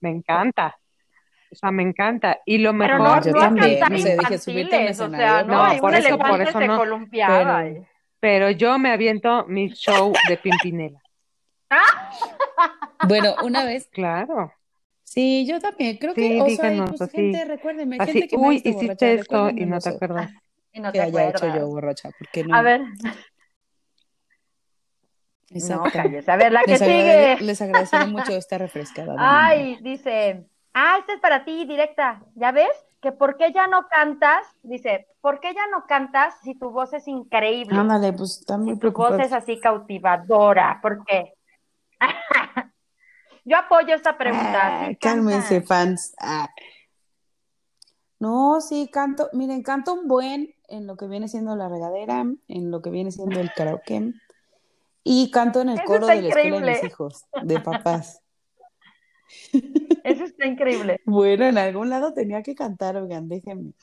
[0.02, 0.78] me encanta.
[1.54, 2.40] O sea, me encanta.
[2.46, 5.44] Y lo Pero mejor, no, yo no también, cantar o sea, dije, subirte o sea,
[5.44, 6.78] no, no, por un eso, por eso no.
[6.78, 7.62] columpiaba.
[7.64, 7.88] Pero-
[8.20, 11.00] pero yo me aviento mi show de Pimpinela.
[13.08, 14.54] Bueno, una vez, Claro.
[15.04, 17.18] sí, yo también, creo Sí, que, o sea, díganos pues así.
[17.18, 20.32] gente, recuérdeme, Así, gente que me ha uy, borracha, hiciste esto y no te acuerdas.
[20.72, 21.60] Y no que te haya hecho acuerdas.
[21.60, 22.56] yo borracha, porque no.
[22.56, 22.88] A ver, no,
[25.50, 25.90] Exacto.
[25.92, 26.32] cállese.
[26.32, 27.46] A ver, la que Les, agrade- sigue.
[27.46, 29.16] les agradeceré mucho esta refrescada.
[29.20, 32.22] Ay, dice, ah, esta es para ti, directa.
[32.36, 32.72] ¿Ya ves?
[33.02, 36.94] Que por qué ya no cantas, dice, ¿por qué ya no cantas si tu voz
[36.94, 37.78] es increíble?
[37.78, 41.34] Ándale, pues están muy Si tu voz es así cautivadora, ¿por qué?
[43.46, 44.84] Yo apoyo esta pregunta.
[44.84, 46.16] Ah, ¿sí cálmense, fans.
[46.20, 46.50] Ah.
[48.20, 49.30] No, sí, canto.
[49.34, 53.12] Miren, canto un buen en lo que viene siendo la regadera, en lo que viene
[53.12, 54.14] siendo el karaoke.
[55.04, 58.23] Y canto en el Eso coro está de la escuela de mis hijos, de papás.
[60.04, 61.00] Eso está increíble.
[61.06, 63.74] Bueno, en algún lado tenía que cantar, oigan, déjenme.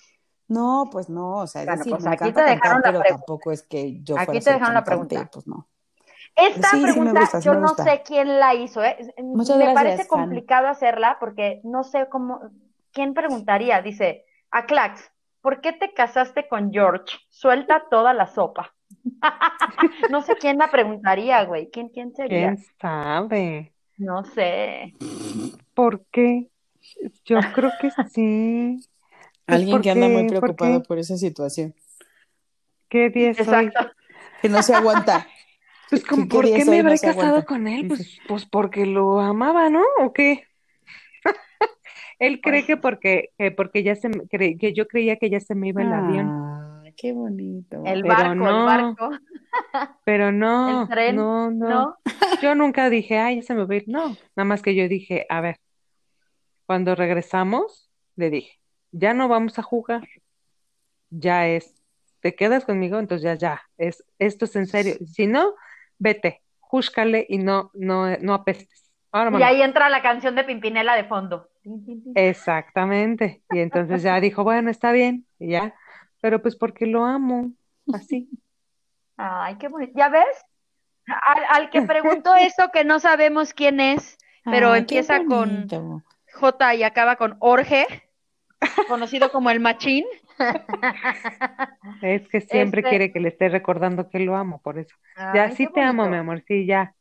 [0.49, 2.83] No, pues no, o sea, es Bueno, decir, pues me aquí encanta te dejaron cantar,
[2.83, 3.27] la pero pregunta.
[3.27, 5.33] tampoco es que yo Aquí fuera te dejaron la cantante, pregunta.
[5.33, 5.71] pues no.
[6.37, 8.97] Esta Sí, sí me pregunta gusta, yo me no sé quién la hizo, ¿eh?
[9.23, 12.41] Muchas Me gracias, parece complicado hacerla porque no sé cómo,
[12.93, 13.83] quién preguntaría.
[13.83, 17.19] Dice, a Clax, ¿por qué te casaste con George?
[17.29, 18.75] Suelta toda la sopa.
[20.09, 21.71] No sé quién la preguntaría, güey.
[21.71, 22.55] ¿Quién, quién sería?
[22.55, 23.75] ¿Quién sabe?
[24.01, 24.95] No sé.
[25.75, 26.49] ¿Por qué?
[27.27, 28.81] Yo creo que sí.
[29.47, 31.75] Alguien que anda muy preocupado porque- por esa situación,
[32.89, 33.67] ¿Qué día es hoy?
[33.67, 33.93] Exacto.
[34.43, 35.27] que no se aguanta.
[35.91, 36.83] Pues, ¿cómo- ¿Qué ¿por qué me?
[36.83, 37.45] No habré casado aguanta.
[37.47, 37.89] con él?
[37.89, 39.83] Pues, pues porque lo amaba, ¿no?
[40.01, 40.45] ¿O qué?
[42.21, 45.67] Él cree que porque, que porque ya se que yo creía que ya se me
[45.69, 47.83] iba el avión, Ay, qué bonito.
[47.85, 48.59] El Pero barco, no.
[48.59, 49.11] el barco.
[50.05, 51.69] pero no, El tren, no, no.
[51.69, 51.97] ¿No?
[52.43, 53.85] Yo nunca dije, ay, ya se me va a ir.
[53.87, 55.57] No, nada más que yo dije, a ver,
[56.67, 58.61] cuando regresamos, le dije,
[58.93, 60.07] ya no vamos a jugar,
[61.11, 61.75] ya es,
[62.21, 64.95] te quedas conmigo, entonces ya, ya, es, esto es en serio.
[65.07, 65.55] Si no,
[65.99, 68.91] vete, júscale y no, no, no apestes.
[69.13, 71.49] Ahora, Y ahí entra la canción de Pimpinela de fondo.
[72.15, 73.43] Exactamente.
[73.51, 75.75] Y entonces ya dijo, bueno, está bien, y ya,
[76.21, 77.51] pero pues porque lo amo,
[77.93, 78.29] así.
[79.17, 79.93] Ay, qué bonito.
[79.97, 80.27] ¿Ya ves?
[81.07, 85.69] Al, al que preguntó eso, que no sabemos quién es, pero Ay, qué empieza con.
[86.33, 87.87] J y acaba con Orge,
[88.89, 90.05] conocido como el Machín.
[92.03, 94.95] Es que siempre Este- quiere que le esté recordando que lo amo, por eso.
[95.35, 96.95] Ya, sí te amo, mi amor, sí, ya.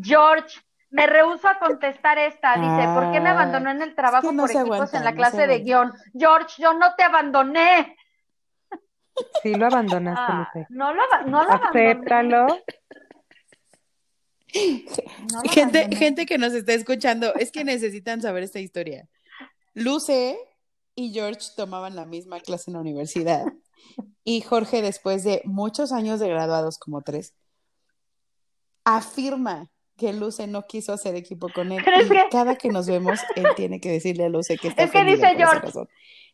[0.00, 2.54] George, me rehúso a contestar esta.
[2.54, 4.98] Dice, ¿por qué me Ay, abandonó en el trabajo es que no por equipos aguanta,
[4.98, 5.92] en la clase se de guion?
[6.16, 7.96] George, yo no te abandoné.
[9.42, 10.66] Sí lo abandonaste, Ah, Lupe.
[10.70, 11.52] no lo, no lo.
[11.52, 12.46] Acéptalo.
[12.46, 12.56] No
[15.42, 15.96] lo Gente, abandoné.
[15.96, 19.08] gente que nos está escuchando, es que necesitan saber esta historia.
[19.74, 20.38] Luce
[20.94, 23.44] y George tomaban la misma clase en la universidad.
[24.22, 27.34] Y Jorge, después de muchos años de graduados, como tres,
[28.84, 31.82] afirma que Luce no quiso hacer equipo con él.
[31.82, 35.04] Y cada que nos vemos, él tiene que decirle a Luce que está Es que
[35.04, 35.70] dice George.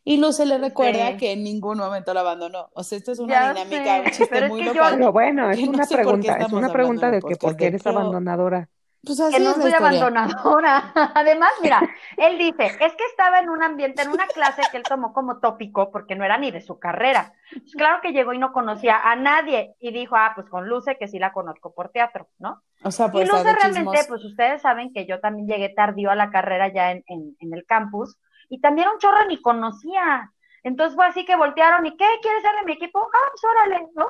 [0.03, 2.69] Y Luce le recuerda que en ningún momento la abandonó.
[2.73, 4.95] O sea, esto es una dinámica, un chiste muy local.
[4.97, 8.69] Pero bueno, es una pregunta, es una pregunta de que por qué eres abandonadora.
[9.03, 10.93] Pues que no soy abandonadora.
[11.15, 11.81] Además, mira,
[12.17, 15.39] él dice, es que estaba en un ambiente, en una clase que él tomó como
[15.39, 17.33] tópico, porque no era ni de su carrera.
[17.51, 20.97] Pues claro que llegó y no conocía a nadie, y dijo, ah, pues con Luce,
[20.97, 22.61] que sí la conozco por teatro, ¿no?
[22.83, 26.15] O sea, pues, y Luce realmente, pues ustedes saben que yo también llegué tardío a
[26.15, 30.31] la carrera ya en, en, el campus, y también un chorro ni conocía.
[30.61, 32.05] Entonces fue así que voltearon, ¿y qué?
[32.21, 32.99] ¿Quieres ser de mi equipo?
[33.01, 34.05] Ah, pues órale, ¿no?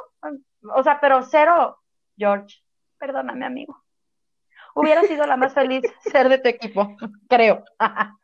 [0.76, 1.80] O sea, pero cero,
[2.18, 2.58] George,
[3.00, 3.82] perdóname, amigo
[4.76, 6.96] hubiera sido la más feliz ser de tu equipo,
[7.28, 7.64] creo.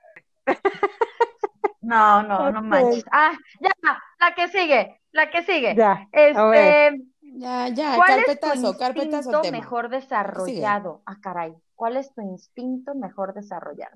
[1.88, 3.06] No, no, no manches.
[3.12, 3.32] Ah,
[3.62, 3.72] ya,
[4.20, 5.74] la que sigue, la que sigue.
[5.74, 11.02] Ya, este, ya, ya, ¿cuál carpetazo, es tu instinto mejor desarrollado?
[11.06, 13.96] Ah, caray, ¿cuál es tu instinto mejor desarrollado?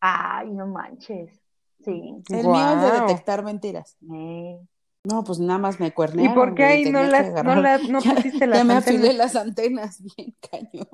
[0.00, 1.30] Ay, no manches.
[1.82, 2.22] Sí.
[2.28, 3.96] El mío es de detectar mentiras.
[5.04, 6.32] No, pues nada más me cuernearon.
[6.32, 9.34] ¿Y por qué ahí no, las, no, las, no pusiste las ya me afilé las
[9.34, 10.86] antenas bien cañón.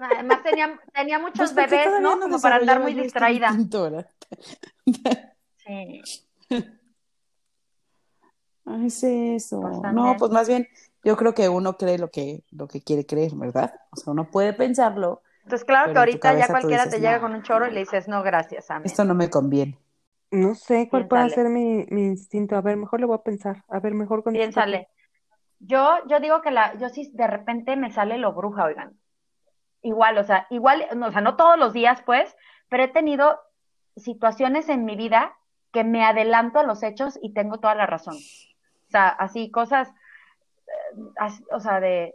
[0.00, 2.18] Además tenía, tenía muchos pues bebés, ¿no?
[2.18, 3.56] Como para andar muy distraída.
[5.64, 6.02] sí.
[8.68, 9.60] Ay, es eso.
[9.92, 10.66] no, pues más bien,
[11.04, 13.72] yo creo que uno cree lo que, lo que quiere creer, ¿verdad?
[13.92, 15.22] O sea, uno puede pensarlo.
[15.44, 18.24] Entonces, claro que ahorita ya cualquiera te llega con un choro y le dices, no,
[18.24, 18.86] gracias, a mí.
[18.86, 19.78] Esto no me conviene.
[20.30, 22.56] No sé cuál puede ser mi, mi, instinto.
[22.56, 23.64] A ver, mejor le voy a pensar.
[23.68, 24.88] A ver, mejor con Piénsale.
[25.58, 28.98] Yo, yo digo que la, yo sí de repente me sale lo bruja, oigan.
[29.82, 32.36] Igual, o sea, igual, o sea, no todos los días, pues,
[32.68, 33.40] pero he tenido
[33.96, 35.36] situaciones en mi vida
[35.72, 38.16] que me adelanto a los hechos y tengo toda la razón.
[38.16, 42.14] O sea, así cosas, eh, o sea, de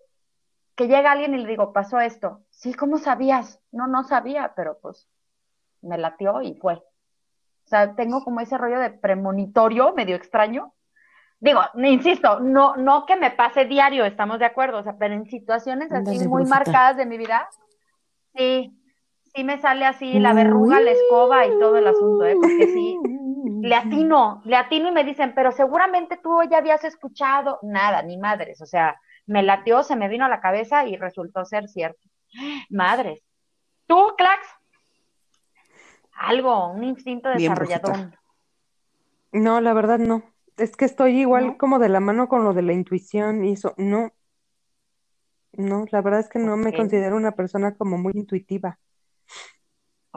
[0.75, 2.41] que llega alguien y le digo, pasó esto.
[2.49, 3.61] Sí, ¿cómo sabías?
[3.71, 5.07] No, no sabía, pero pues
[5.81, 6.81] me latió y fue.
[7.71, 10.73] O sea, tengo como ese rollo de premonitorio medio extraño.
[11.39, 15.25] Digo, insisto, no, no que me pase diario, estamos de acuerdo, o sea, pero en
[15.25, 17.47] situaciones así muy marcadas de mi vida,
[18.35, 18.77] sí,
[19.33, 22.35] sí me sale así la verruga, la escoba y todo el asunto, ¿eh?
[22.35, 22.99] porque sí,
[23.61, 28.17] le atino, le atino y me dicen, pero seguramente tú ya habías escuchado, nada, ni
[28.17, 32.05] madres, o sea, me latió, se me vino a la cabeza y resultó ser cierto.
[32.69, 33.23] Madres.
[33.87, 34.60] ¿Tú, Clax?
[36.27, 38.11] Algo, un instinto desarrollador.
[39.31, 40.23] No, la verdad no.
[40.57, 43.73] Es que estoy igual como de la mano con lo de la intuición y eso.
[43.77, 44.11] No,
[45.53, 48.77] no, la verdad es que no me considero una persona como muy intuitiva.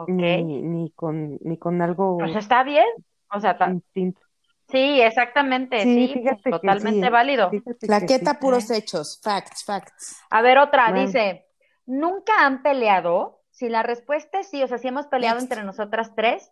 [0.07, 2.17] Ni, ni con, ni con algo.
[2.17, 2.85] Pues está bien.
[3.31, 4.21] O sea, instinto.
[4.67, 7.51] Sí, exactamente, sí, totalmente válido.
[7.81, 10.19] Plaqueta puros hechos, facts, facts.
[10.29, 11.45] A ver, otra, dice,
[11.85, 13.43] ¿nunca han peleado?
[13.55, 16.51] Si la respuesta es sí, o sea, si hemos peleado entre nosotras tres,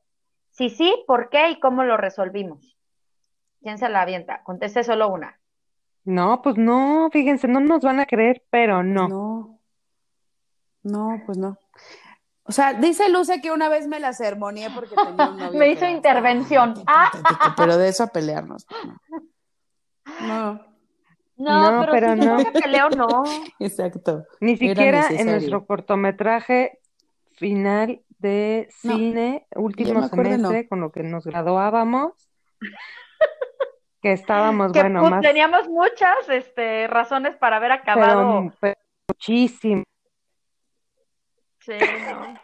[0.52, 2.78] si sí, ¿por qué y cómo lo resolvimos?
[3.62, 4.42] ¿Quién se la avienta?
[4.44, 5.38] Conteste solo una.
[6.06, 9.10] No, pues no, fíjense, no nos van a creer, pero no.
[9.10, 9.60] No.
[10.84, 11.58] No, pues no.
[12.44, 15.60] O sea, dice Luce que una vez me la sermoneé porque tenía un novio.
[15.60, 16.74] me hizo intervención.
[16.88, 17.12] Ah.
[17.58, 18.66] Pero de eso a pelearnos.
[20.22, 20.66] No.
[21.36, 22.38] No, pero, no.
[22.54, 23.24] Peleo, no.
[23.60, 24.24] Exacto.
[24.40, 26.80] Ni siquiera en nuestro cortometraje
[27.34, 32.14] final de cine, último semestre, con lo que nos graduábamos,
[34.02, 35.22] que estábamos, bueno, pues, más...
[35.22, 38.52] Teníamos muchas este, razones para haber acabado.
[39.10, 39.84] muchísimo.
[41.60, 41.78] Sí,
[42.10, 42.40] no.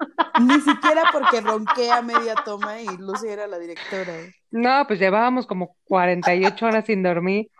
[0.40, 4.14] Ni siquiera porque ronqué a media toma y Lucy era la directora.
[4.50, 7.50] No, pues llevábamos como 48 horas sin dormir.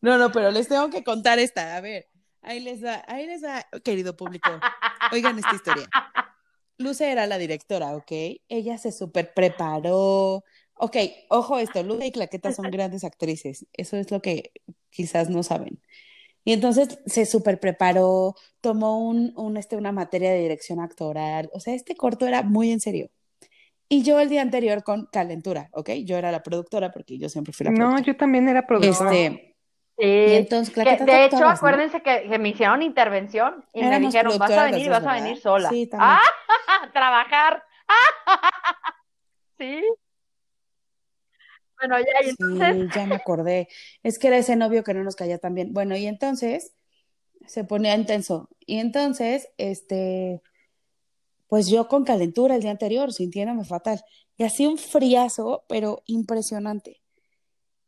[0.00, 1.76] No, no, pero les tengo que contar esta.
[1.76, 2.08] A ver,
[2.42, 4.50] ahí les va, ahí les va, querido público.
[5.12, 5.88] Oigan esta historia.
[6.78, 8.10] Luce era la directora, ¿ok?
[8.48, 10.44] Ella se súper preparó.
[10.74, 10.96] Ok,
[11.28, 13.66] ojo esto, Luce y Claqueta son grandes actrices.
[13.74, 14.52] Eso es lo que
[14.88, 15.82] quizás no saben.
[16.42, 21.50] Y entonces se súper preparó, tomó un, un, este, una materia de dirección actoral.
[21.52, 23.10] O sea, este corto era muy en serio.
[23.90, 25.90] Y yo el día anterior con calentura, ¿ok?
[26.04, 28.00] Yo era la productora porque yo siempre fui la productora.
[28.00, 29.12] No, yo también era productora.
[29.12, 29.49] Este,
[30.00, 34.88] entonces, de hecho, acuérdense que, me hicieron intervención y me dijeron, vas a venir y
[34.88, 35.68] vas a venir sola.
[35.68, 36.10] Sí, también.
[36.12, 36.90] ¡Ah!
[36.92, 37.64] Trabajar.
[39.58, 39.82] sí.
[41.78, 42.76] Bueno, ya, y entonces...
[42.76, 43.68] Sí, ya me acordé.
[44.02, 45.72] Es que era ese novio que no nos caía tan bien.
[45.72, 46.74] Bueno, y entonces,
[47.46, 48.48] se ponía intenso.
[48.66, 50.42] Y entonces, este,
[51.48, 54.02] pues yo con calentura el día anterior, sintiéndome fatal.
[54.36, 56.99] Y así un friazo, pero impresionante.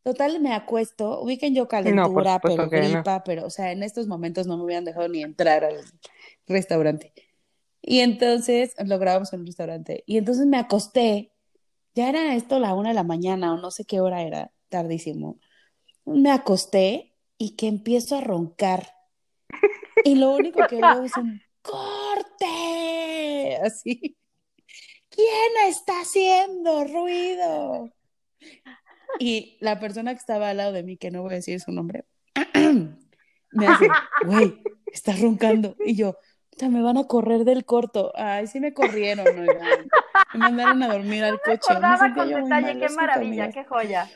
[0.03, 4.57] Total, me acuesto, ubiquen yo calentura, pero gripa, pero, o sea, en estos momentos no
[4.57, 5.77] me hubieran dejado ni entrar al
[6.49, 7.13] restaurante.
[7.81, 10.03] Y entonces, lo grabamos en un restaurante.
[10.07, 11.33] Y entonces me acosté,
[11.95, 15.39] ya era esto la una de la mañana o no sé qué hora era, tardísimo.
[16.05, 18.95] Me acosté y que empiezo a roncar.
[20.05, 24.17] Y lo único que veo es un corte, así.
[25.09, 27.93] ¿Quién está haciendo ruido?
[29.19, 31.73] Y la persona que estaba al lado de mí, que no voy a decir su
[31.73, 32.05] nombre,
[33.53, 33.89] me hace,
[34.25, 35.77] güey, estás roncando.
[35.85, 36.17] Y yo,
[36.69, 38.13] me van a correr del corto.
[38.15, 39.89] Ay, sí me corrieron, oigan.
[40.35, 41.75] Me mandaron a dormir al coche.
[41.75, 44.09] Me con detalle, qué maravilla, qué joya.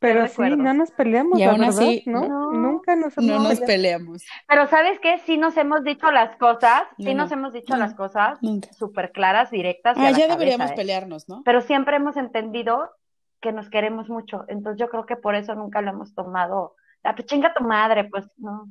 [0.00, 2.52] Pero sí, no nos peleamos, y aún así, ¿no?
[2.52, 4.22] Nunca nos, no nos peleamos.
[4.46, 5.18] Pero ¿sabes qué?
[5.24, 8.38] Sí nos hemos dicho las cosas, sí nos hemos dicho las cosas
[8.76, 9.96] súper claras, directas.
[9.98, 10.74] Ah, ya deberíamos ¿eh?
[10.76, 11.42] pelearnos, ¿no?
[11.44, 12.90] Pero siempre hemos entendido
[13.44, 14.46] que nos queremos mucho.
[14.48, 16.76] Entonces yo creo que por eso nunca lo hemos tomado.
[17.02, 18.70] Ah, pues chinga tu madre, pues no.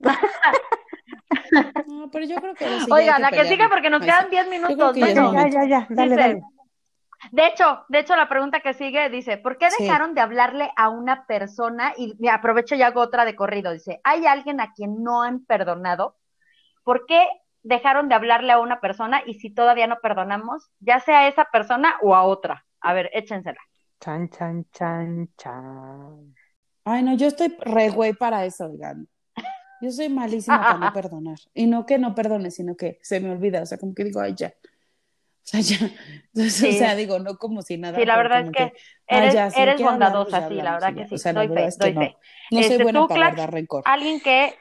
[1.86, 4.96] no, pero yo creo que Oiga, la que siga porque nos quedan 10 minutos.
[4.96, 6.42] Ya, ya, ya, ya, dale, dale.
[7.30, 10.88] De hecho, de hecho, la pregunta que sigue dice, ¿por qué dejaron de hablarle a
[10.88, 11.92] una persona?
[11.98, 13.70] Y me aprovecho y hago otra de corrido.
[13.72, 16.16] Dice, ¿hay alguien a quien no han perdonado?
[16.84, 17.26] ¿Por qué
[17.62, 21.44] dejaron de hablarle a una persona y si todavía no perdonamos, ya sea a esa
[21.44, 22.64] persona o a otra?
[22.80, 23.60] A ver, échensela.
[24.04, 26.34] Chan, chan, chan, chan.
[26.84, 29.08] Ay, no, yo estoy re güey para eso, oigan.
[29.80, 31.38] Yo soy malísima para no perdonar.
[31.54, 33.62] Y no que no perdone, sino que se me olvida.
[33.62, 34.48] O sea, como que digo, ay, ya.
[34.48, 34.52] O
[35.42, 35.78] sea, ya.
[36.36, 37.98] O sea, digo, no como si nada.
[37.98, 38.74] Sí, la verdad es que,
[39.06, 41.14] eres, eres bondadosa, sí, la verdad que sí.
[41.14, 42.16] O sea, doy fe, doy fe.
[42.50, 43.84] No, soy este, buena para guardar rencor.
[43.86, 44.54] Alguien que.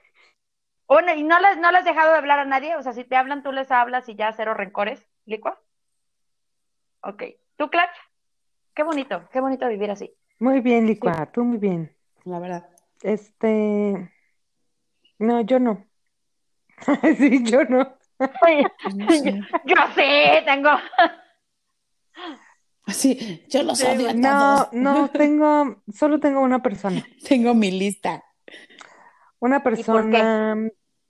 [0.88, 2.78] Bueno, ¿y no les, no les has dejado de hablar a nadie?
[2.78, 5.62] O sea, si te hablan, tú les hablas y ya cero rencores, ¿licua?
[7.02, 7.24] Ok.
[7.58, 8.13] ¿Tú, Clutch?
[8.76, 10.12] Qué bonito, qué bonito vivir así.
[10.40, 11.96] Muy bien, Licua, tú muy bien.
[12.26, 12.68] La verdad.
[13.04, 14.12] Este,
[15.20, 15.86] no, yo no.
[17.18, 17.98] sí, yo no.
[18.20, 20.70] yo, sí, tengo.
[22.88, 27.04] Sí, yo lo odio a No, no, tengo, solo tengo una persona.
[27.28, 28.24] tengo mi lista.
[29.40, 30.58] Una persona,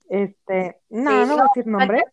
[0.09, 2.03] este, no, no voy a decir nombre.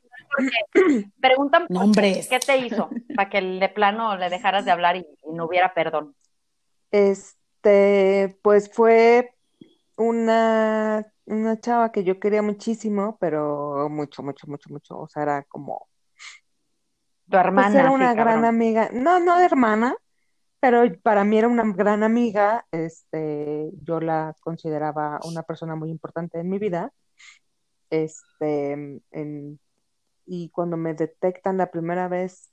[1.20, 2.28] Preguntan Nombres.
[2.28, 6.14] qué te hizo para que de plano le dejaras de hablar y, no hubiera perdón.
[6.90, 9.34] Este, pues fue
[9.96, 14.98] una, una chava que yo quería muchísimo, pero mucho, mucho, mucho, mucho.
[14.98, 15.88] O sea, era como.
[17.26, 17.80] Tu pues hermana.
[17.80, 18.90] era una gran amiga.
[18.92, 19.94] No, no de hermana,
[20.58, 22.66] pero para mí era una gran amiga.
[22.72, 26.92] Este, yo la consideraba una persona muy importante en mi vida.
[27.88, 28.72] Este,
[29.10, 29.60] en
[30.32, 32.52] y cuando me detectan la primera vez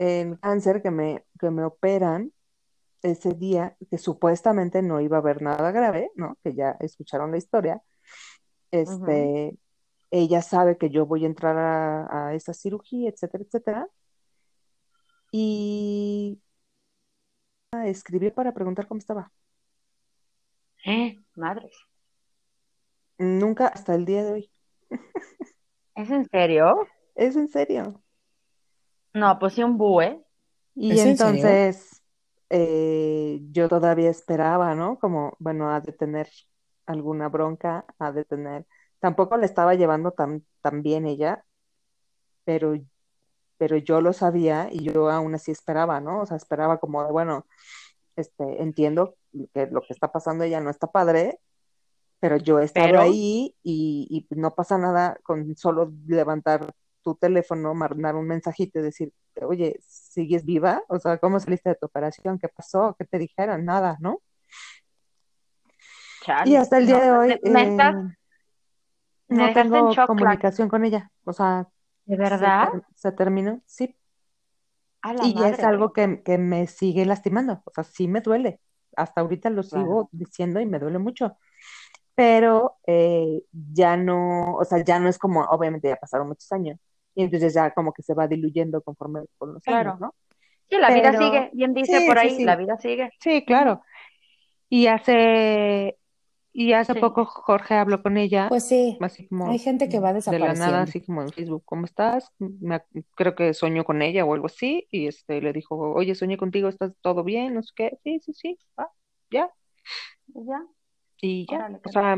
[0.00, 2.32] en cáncer, que me, que me operan
[3.02, 6.36] ese día, que supuestamente no iba a haber nada grave, ¿no?
[6.42, 7.80] Que ya escucharon la historia,
[8.72, 9.56] este,
[10.10, 13.88] ella sabe que yo voy a entrar a, esa cirugía, etcétera, etcétera.
[15.30, 16.40] Y
[17.84, 19.30] escribí para preguntar cómo estaba.
[20.84, 21.16] ¿Eh?
[21.36, 21.70] Madre.
[23.16, 24.50] Nunca, hasta el día de hoy.
[25.94, 26.86] ¿Es en serio?
[27.14, 28.02] Es en serio.
[29.12, 30.24] No, pues sí, un bue.
[30.74, 32.02] Y entonces
[32.48, 34.98] eh, yo todavía esperaba, ¿no?
[34.98, 36.28] Como, bueno, ha de tener
[36.86, 38.66] alguna bronca, ha de tener.
[38.98, 41.44] Tampoco le estaba llevando tan, tan bien ella,
[42.44, 42.74] pero,
[43.56, 46.22] pero yo lo sabía y yo aún así esperaba, ¿no?
[46.22, 47.46] O sea, esperaba como de, bueno,
[48.16, 49.16] este, entiendo
[49.54, 51.38] que lo que está pasando ella no está padre,
[52.20, 58.14] pero yo he estado ahí y, no pasa nada con solo levantar tu teléfono, mandar
[58.14, 60.82] un mensajito y decir, oye, ¿sigues viva?
[60.88, 62.38] O sea, ¿cómo saliste de tu operación?
[62.38, 62.94] ¿Qué pasó?
[62.98, 63.64] ¿Qué te dijeron?
[63.64, 64.20] Nada, ¿no?
[66.44, 67.82] y hasta el día de hoy eh,
[69.28, 71.10] no tengo comunicación con ella.
[71.24, 71.66] O sea,
[72.04, 72.68] ¿de verdad?
[72.94, 73.96] Se, terminó, sí.
[75.24, 77.62] y es algo que, que, me sigue lastimando.
[77.64, 78.60] O sea, sí me duele.
[78.94, 81.38] Hasta ahorita lo sigo diciendo y me duele mucho
[82.20, 86.78] pero eh, ya no, o sea, ya no es como, obviamente ya pasaron muchos años,
[87.14, 90.14] y entonces ya como que se va diluyendo conforme con los años, ¿no?
[90.68, 93.10] Sí, la vida sigue, bien dice por ahí, la vida sigue.
[93.20, 93.80] Sí, claro.
[94.68, 95.96] Y hace,
[96.52, 98.50] y hace poco Jorge habló con ella.
[98.50, 100.52] Pues sí, así como hay gente que va desapareciendo.
[100.52, 102.30] De la nada, así como en Facebook, ¿cómo estás?
[103.16, 106.68] creo que soñó con ella o algo así, y este le dijo, oye, soñé contigo,
[106.68, 107.54] ¿estás todo bien?
[107.54, 108.90] No sé qué, sí, sí, sí, ah,
[109.30, 109.50] ya.
[110.34, 110.66] Ya.
[111.20, 112.16] Y ya, o sea,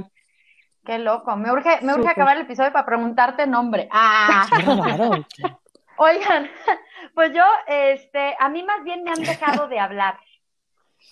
[0.84, 1.36] Qué loco.
[1.36, 3.88] Me urge, me urge acabar el episodio para preguntarte nombre.
[3.92, 4.46] Ah.
[5.96, 6.50] Oigan,
[7.14, 10.18] pues yo, este, a mí más bien me han dejado de hablar.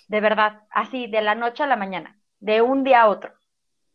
[0.08, 3.32] De verdad, así, de la noche a la mañana, de un día a otro.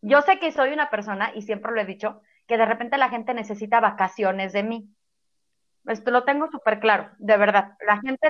[0.01, 3.09] Yo sé que soy una persona, y siempre lo he dicho, que de repente la
[3.09, 4.89] gente necesita vacaciones de mí.
[5.85, 7.75] Esto lo tengo súper claro, de verdad.
[7.85, 8.29] La gente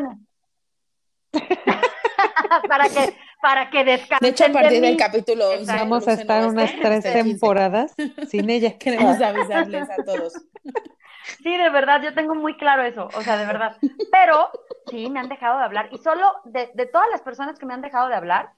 [2.68, 4.20] para que para que descansen.
[4.22, 7.94] De hecho, a partir del capítulo vamos a estar unas tres temporadas
[8.28, 8.76] sin ella.
[8.80, 10.34] Queremos avisarles a todos.
[11.44, 13.78] Sí, de verdad, yo tengo muy claro eso, o sea, de verdad.
[14.12, 14.50] Pero
[14.90, 15.90] sí, me han dejado de hablar.
[15.92, 18.50] Y solo de, de todas las personas que me han dejado de hablar,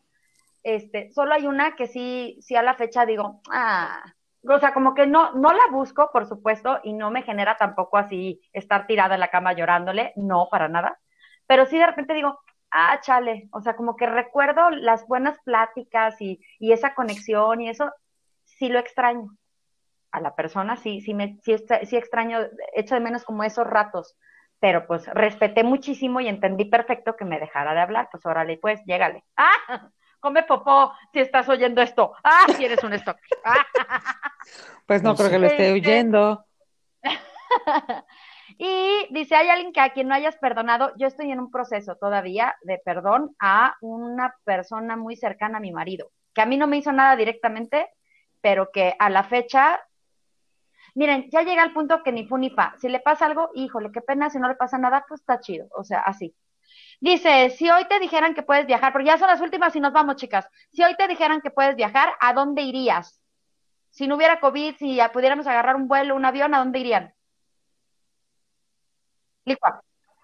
[0.64, 4.04] este, solo hay una que sí, sí a la fecha digo, ah,
[4.44, 7.98] o sea, como que no, no la busco, por supuesto, y no me genera tampoco
[7.98, 11.00] así estar tirada en la cama llorándole, no, para nada.
[11.46, 12.40] Pero sí de repente digo,
[12.72, 17.70] ah, chale, o sea, como que recuerdo las buenas pláticas y, y esa conexión y
[17.70, 17.92] eso,
[18.46, 19.36] sí lo extraño.
[20.12, 22.40] A la persona sí, sí, me, sí, sí extraño,
[22.74, 24.16] echo de menos como esos ratos,
[24.60, 28.82] pero pues respeté muchísimo y entendí perfecto que me dejara de hablar, pues órale, pues
[28.86, 29.24] llégale.
[29.38, 29.90] ¡Ah!
[30.20, 32.14] Come popó si estás oyendo esto.
[32.24, 32.48] ¡Ah!
[32.56, 33.18] Si eres un stock.
[34.86, 36.46] Pues no, creo que lo esté este, oyendo.
[38.58, 41.96] y dice, hay alguien que a quien no hayas perdonado, yo estoy en un proceso
[41.96, 46.66] todavía de perdón a una persona muy cercana a mi marido, que a mí no
[46.66, 47.88] me hizo nada directamente,
[48.42, 49.80] pero que a la fecha,
[50.96, 52.74] miren, ya llega al punto que ni fu ni fa.
[52.80, 55.68] Si le pasa algo, híjole, qué pena, si no le pasa nada, pues está chido,
[55.76, 56.36] o sea, así.
[57.00, 59.94] Dice, si hoy te dijeran que puedes viajar, porque ya son las últimas y nos
[59.94, 60.48] vamos, chicas.
[60.72, 63.22] Si hoy te dijeran que puedes viajar, ¿a dónde irías?
[63.92, 67.14] Si no hubiera COVID, si ya pudiéramos agarrar un vuelo, un avión, ¿a dónde irían?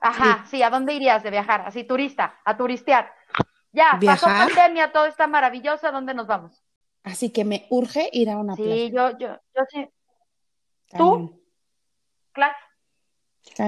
[0.02, 0.62] Ajá, sí.
[0.62, 1.64] ¿a dónde irías de viajar?
[1.66, 3.14] Así, turista, a turistear.
[3.72, 6.64] Ya, pasó pandemia, todo está maravilloso, ¿a dónde nos vamos?
[7.04, 8.74] Así que me urge ir a una playa.
[8.74, 9.90] Sí, yo, yo, yo sí.
[10.98, 11.42] ¿Tú?
[12.32, 12.56] Claro.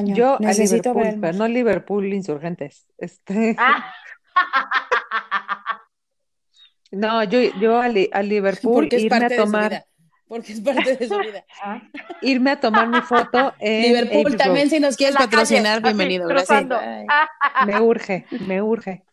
[0.06, 2.88] Yo Necesito a Liverpool, pero no Liverpool insurgentes.
[2.98, 3.56] Este...
[3.68, 3.94] Ah.
[6.92, 9.86] no, yo, yo a, Liverpool irme a tomar.
[10.28, 11.44] Porque es parte de su vida.
[11.64, 11.82] Ah.
[12.22, 16.28] irme a tomar mi foto en Liverpool también si nos quieres patrocinar, bienvenido.
[16.28, 16.66] Gracias.
[17.66, 19.04] Me urge, me urge.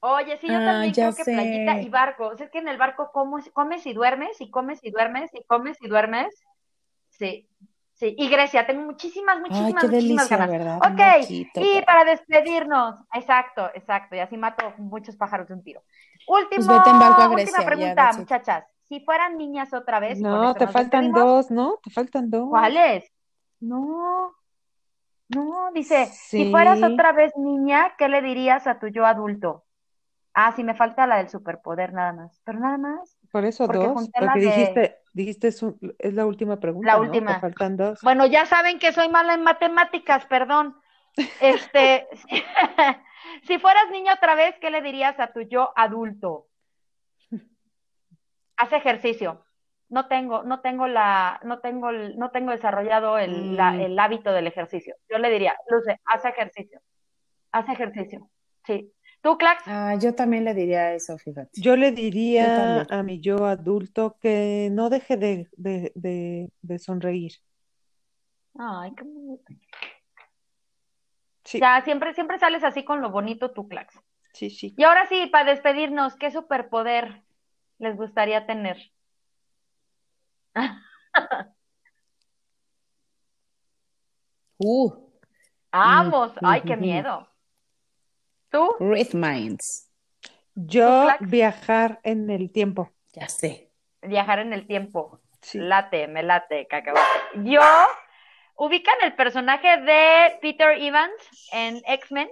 [0.00, 2.28] Oye, sí, yo ah, también creo que playita y barco.
[2.28, 5.44] O sea, es que en el barco comes y duermes y comes y duermes y
[5.44, 6.34] comes y duermes.
[7.10, 7.48] Sí,
[8.00, 10.48] Sí, y Grecia, tengo muchísimas, muchísimas, muchísimas ganas.
[10.48, 10.78] ¿verdad?
[10.78, 15.82] Ok, y para despedirnos, exacto, exacto, y así mato muchos pájaros de un tiro.
[16.26, 18.64] Último, pues última pregunta, muchachas.
[18.90, 20.20] Si fueran niñas otra vez.
[20.20, 21.78] No, te faltan dos, ¿no?
[21.82, 22.50] Te faltan dos.
[22.50, 23.10] ¿Cuáles?
[23.60, 24.34] No,
[25.28, 29.64] no, dice, si fueras otra vez niña, ¿qué le dirías a tu yo adulto?
[30.34, 33.16] Ah, sí, me falta la del superpoder nada más, pero nada más.
[33.30, 35.64] Por eso dos, porque dijiste, dijiste es,
[36.00, 36.88] es, la última pregunta.
[36.88, 37.38] La última.
[37.38, 38.00] faltan dos.
[38.02, 40.76] Bueno, ya saben que soy mala en matemáticas, perdón.
[41.40, 42.08] Este,
[43.46, 46.49] si fueras niño otra vez, ¿qué le dirías a tu yo adulto?
[48.60, 49.42] Haz ejercicio.
[49.88, 53.80] No tengo, no tengo la, no tengo, no tengo desarrollado el, mm.
[53.80, 54.94] el hábito del ejercicio.
[55.08, 56.80] Yo le diría, Luce, haz ejercicio.
[57.52, 58.28] Haz ejercicio.
[58.66, 58.92] Sí.
[59.22, 59.62] ¿Tú, Clax?
[59.66, 61.50] Ah, yo también le diría eso, fíjate.
[61.54, 67.32] Yo le diría a mi yo adulto que no deje de, sonreír.
[68.58, 69.54] Ay, qué bonito.
[71.44, 71.60] Sí.
[71.60, 73.98] Ya, siempre, siempre sales así con lo bonito tú, Clax.
[74.34, 74.74] Sí, sí.
[74.76, 77.22] Y ahora sí, para despedirnos, ¿qué superpoder
[77.80, 78.76] les gustaría tener?
[84.58, 85.10] uh.
[85.72, 87.26] Vamos, ay, qué miedo.
[88.50, 88.76] ¿Tú?
[88.80, 89.90] Read Minds.
[90.54, 92.90] Yo viajar en el tiempo.
[93.12, 93.70] Ya sé.
[94.02, 95.20] Viajar en el tiempo.
[95.54, 97.08] Late, me late, cacahuate.
[97.44, 97.62] Yo,
[98.56, 102.28] ubican el personaje de Peter Evans en X-Men.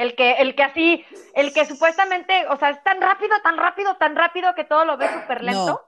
[0.00, 3.96] El que, el que así, el que supuestamente, o sea, es tan rápido, tan rápido,
[3.96, 5.82] tan rápido que todo lo ve súper lento.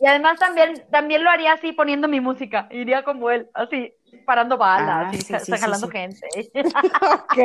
[0.00, 2.66] Y además también, también lo haría así poniendo mi música.
[2.72, 3.94] Iría como él, así
[4.26, 6.26] parando balas, ah, jalando gente.
[7.00, 7.38] ok.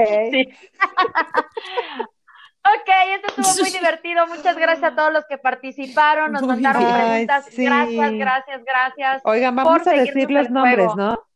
[2.62, 4.26] Ok, esto estuvo muy divertido.
[4.26, 7.46] Muchas gracias a todos los que participaron, nos mandaron preguntas.
[7.56, 9.22] Gracias, gracias, gracias.
[9.24, 11.28] Oigan, vamos a decir los nombres, ¿no?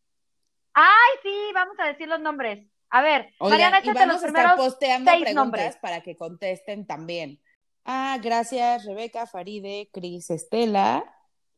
[0.73, 2.72] Ay, sí, vamos a decir los nombres.
[2.93, 7.41] A ver, Mariana, échate los primeros posteando seis nombres para que contesten también.
[7.85, 11.03] Ah, gracias, Rebeca, Faride, Cris, Estela,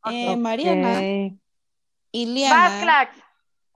[0.09, 1.01] eh, Mariana,
[2.13, 3.11] Iliana.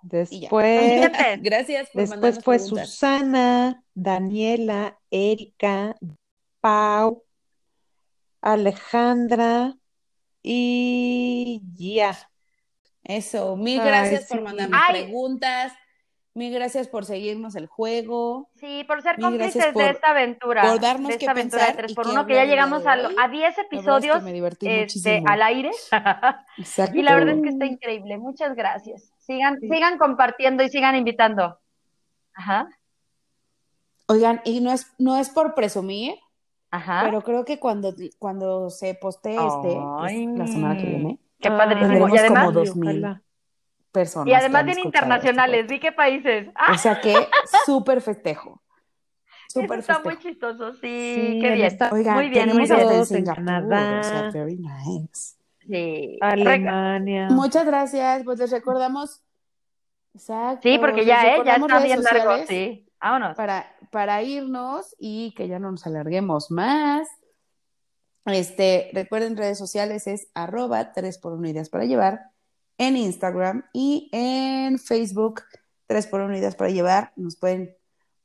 [0.01, 5.97] Después, gracias después fue Susana, Daniela, Erika,
[6.62, 7.26] Pau,
[8.39, 9.76] Alejandra
[10.41, 12.18] y ya.
[13.03, 15.03] Eso, mil Ay, gracias por mandarme Ay.
[15.03, 15.74] preguntas,
[16.40, 18.50] mil gracias por seguirnos el juego.
[18.56, 20.64] Sí, por ser cómplices por- de esta aventura.
[20.64, 22.46] por darnos de que esta aventura de pensar 3 y por que 1 que ya
[22.46, 23.16] llegamos a, lo- hoy.
[23.20, 25.70] a 10 La verdad es que episodios me divertí este, al aire.
[26.58, 26.98] Exacto.
[26.98, 28.18] y la verdad es que está increíble.
[28.18, 29.14] Muchas gracias.
[29.20, 31.60] Sigan, sigan compartiendo y sigan invitando.
[32.34, 32.68] Ajá,
[34.08, 36.16] Oigan, y no es, no es por presumir,
[36.72, 37.02] ajá.
[37.06, 40.24] pero creo que cuando, cuando se postee este, que Ay.
[40.26, 42.10] es la semana que viene, Qué padrísimo.
[42.10, 42.90] Y además, como dos mil.
[43.04, 43.22] ojalá.
[43.92, 44.28] Personas.
[44.28, 45.62] y además bien escuchado internacionales.
[45.62, 46.48] este ¿Vi qué países?
[46.56, 46.72] Ah.
[46.74, 47.16] O sea que
[47.66, 48.62] súper festejo.
[49.48, 50.16] eso Súper está festejo.
[50.16, 50.74] muy chistoso.
[50.74, 51.78] Sí, Sí, qué en bien.
[51.92, 52.80] Oigan, muy bien, muy tenemos bien.
[52.82, 54.00] en Todos en Singapur, Canadá.
[54.00, 55.36] o sea, very nice.
[55.68, 56.18] Sí.
[56.22, 57.28] Alemania.
[57.32, 59.22] Muchas gracias, pues les recordamos.
[60.14, 60.68] Exacto.
[60.68, 61.42] Sí, porque ya, ¿eh?
[61.46, 62.46] Ya está bien largo.
[62.48, 62.86] Sí.
[63.02, 63.36] Vámonos.
[63.38, 67.08] Para, para irnos y que ya no nos alarguemos más.
[68.26, 72.22] Este, recuerden, redes sociales es arroba 3 por 1 ideas para llevar
[72.80, 75.44] en Instagram y en Facebook
[75.86, 77.12] 3 por 1 ideas para llevar.
[77.16, 77.76] Nos pueden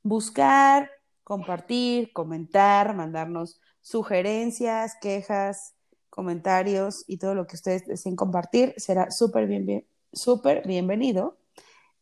[0.03, 0.91] buscar,
[1.25, 5.75] compartir, comentar, mandarnos sugerencias, quejas,
[6.09, 8.73] comentarios y todo lo que ustedes deseen compartir.
[8.79, 11.37] Será súper bien, bien, súper bienvenido.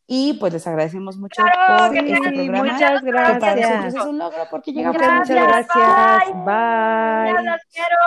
[0.05, 2.73] Y pues les agradecemos mucho Claro por este sí, programa.
[2.73, 3.95] muchas que para nosotros gracias.
[3.95, 6.27] es un logro porque llegamos Muchas, Gracias, gracias.
[6.27, 7.43] Ya Bye.
[7.45, 7.97] las quiero.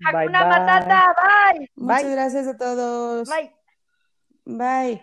[0.00, 0.28] Bye, bye.
[0.30, 1.14] Matata.
[1.54, 1.70] Bye.
[1.76, 2.12] Muchas Bye.
[2.12, 3.28] gracias a todos.
[3.30, 3.53] Bye.
[4.46, 5.02] Bye.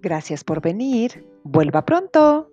[0.00, 1.26] Gracias por venir.
[1.42, 2.50] Vuelva pronto.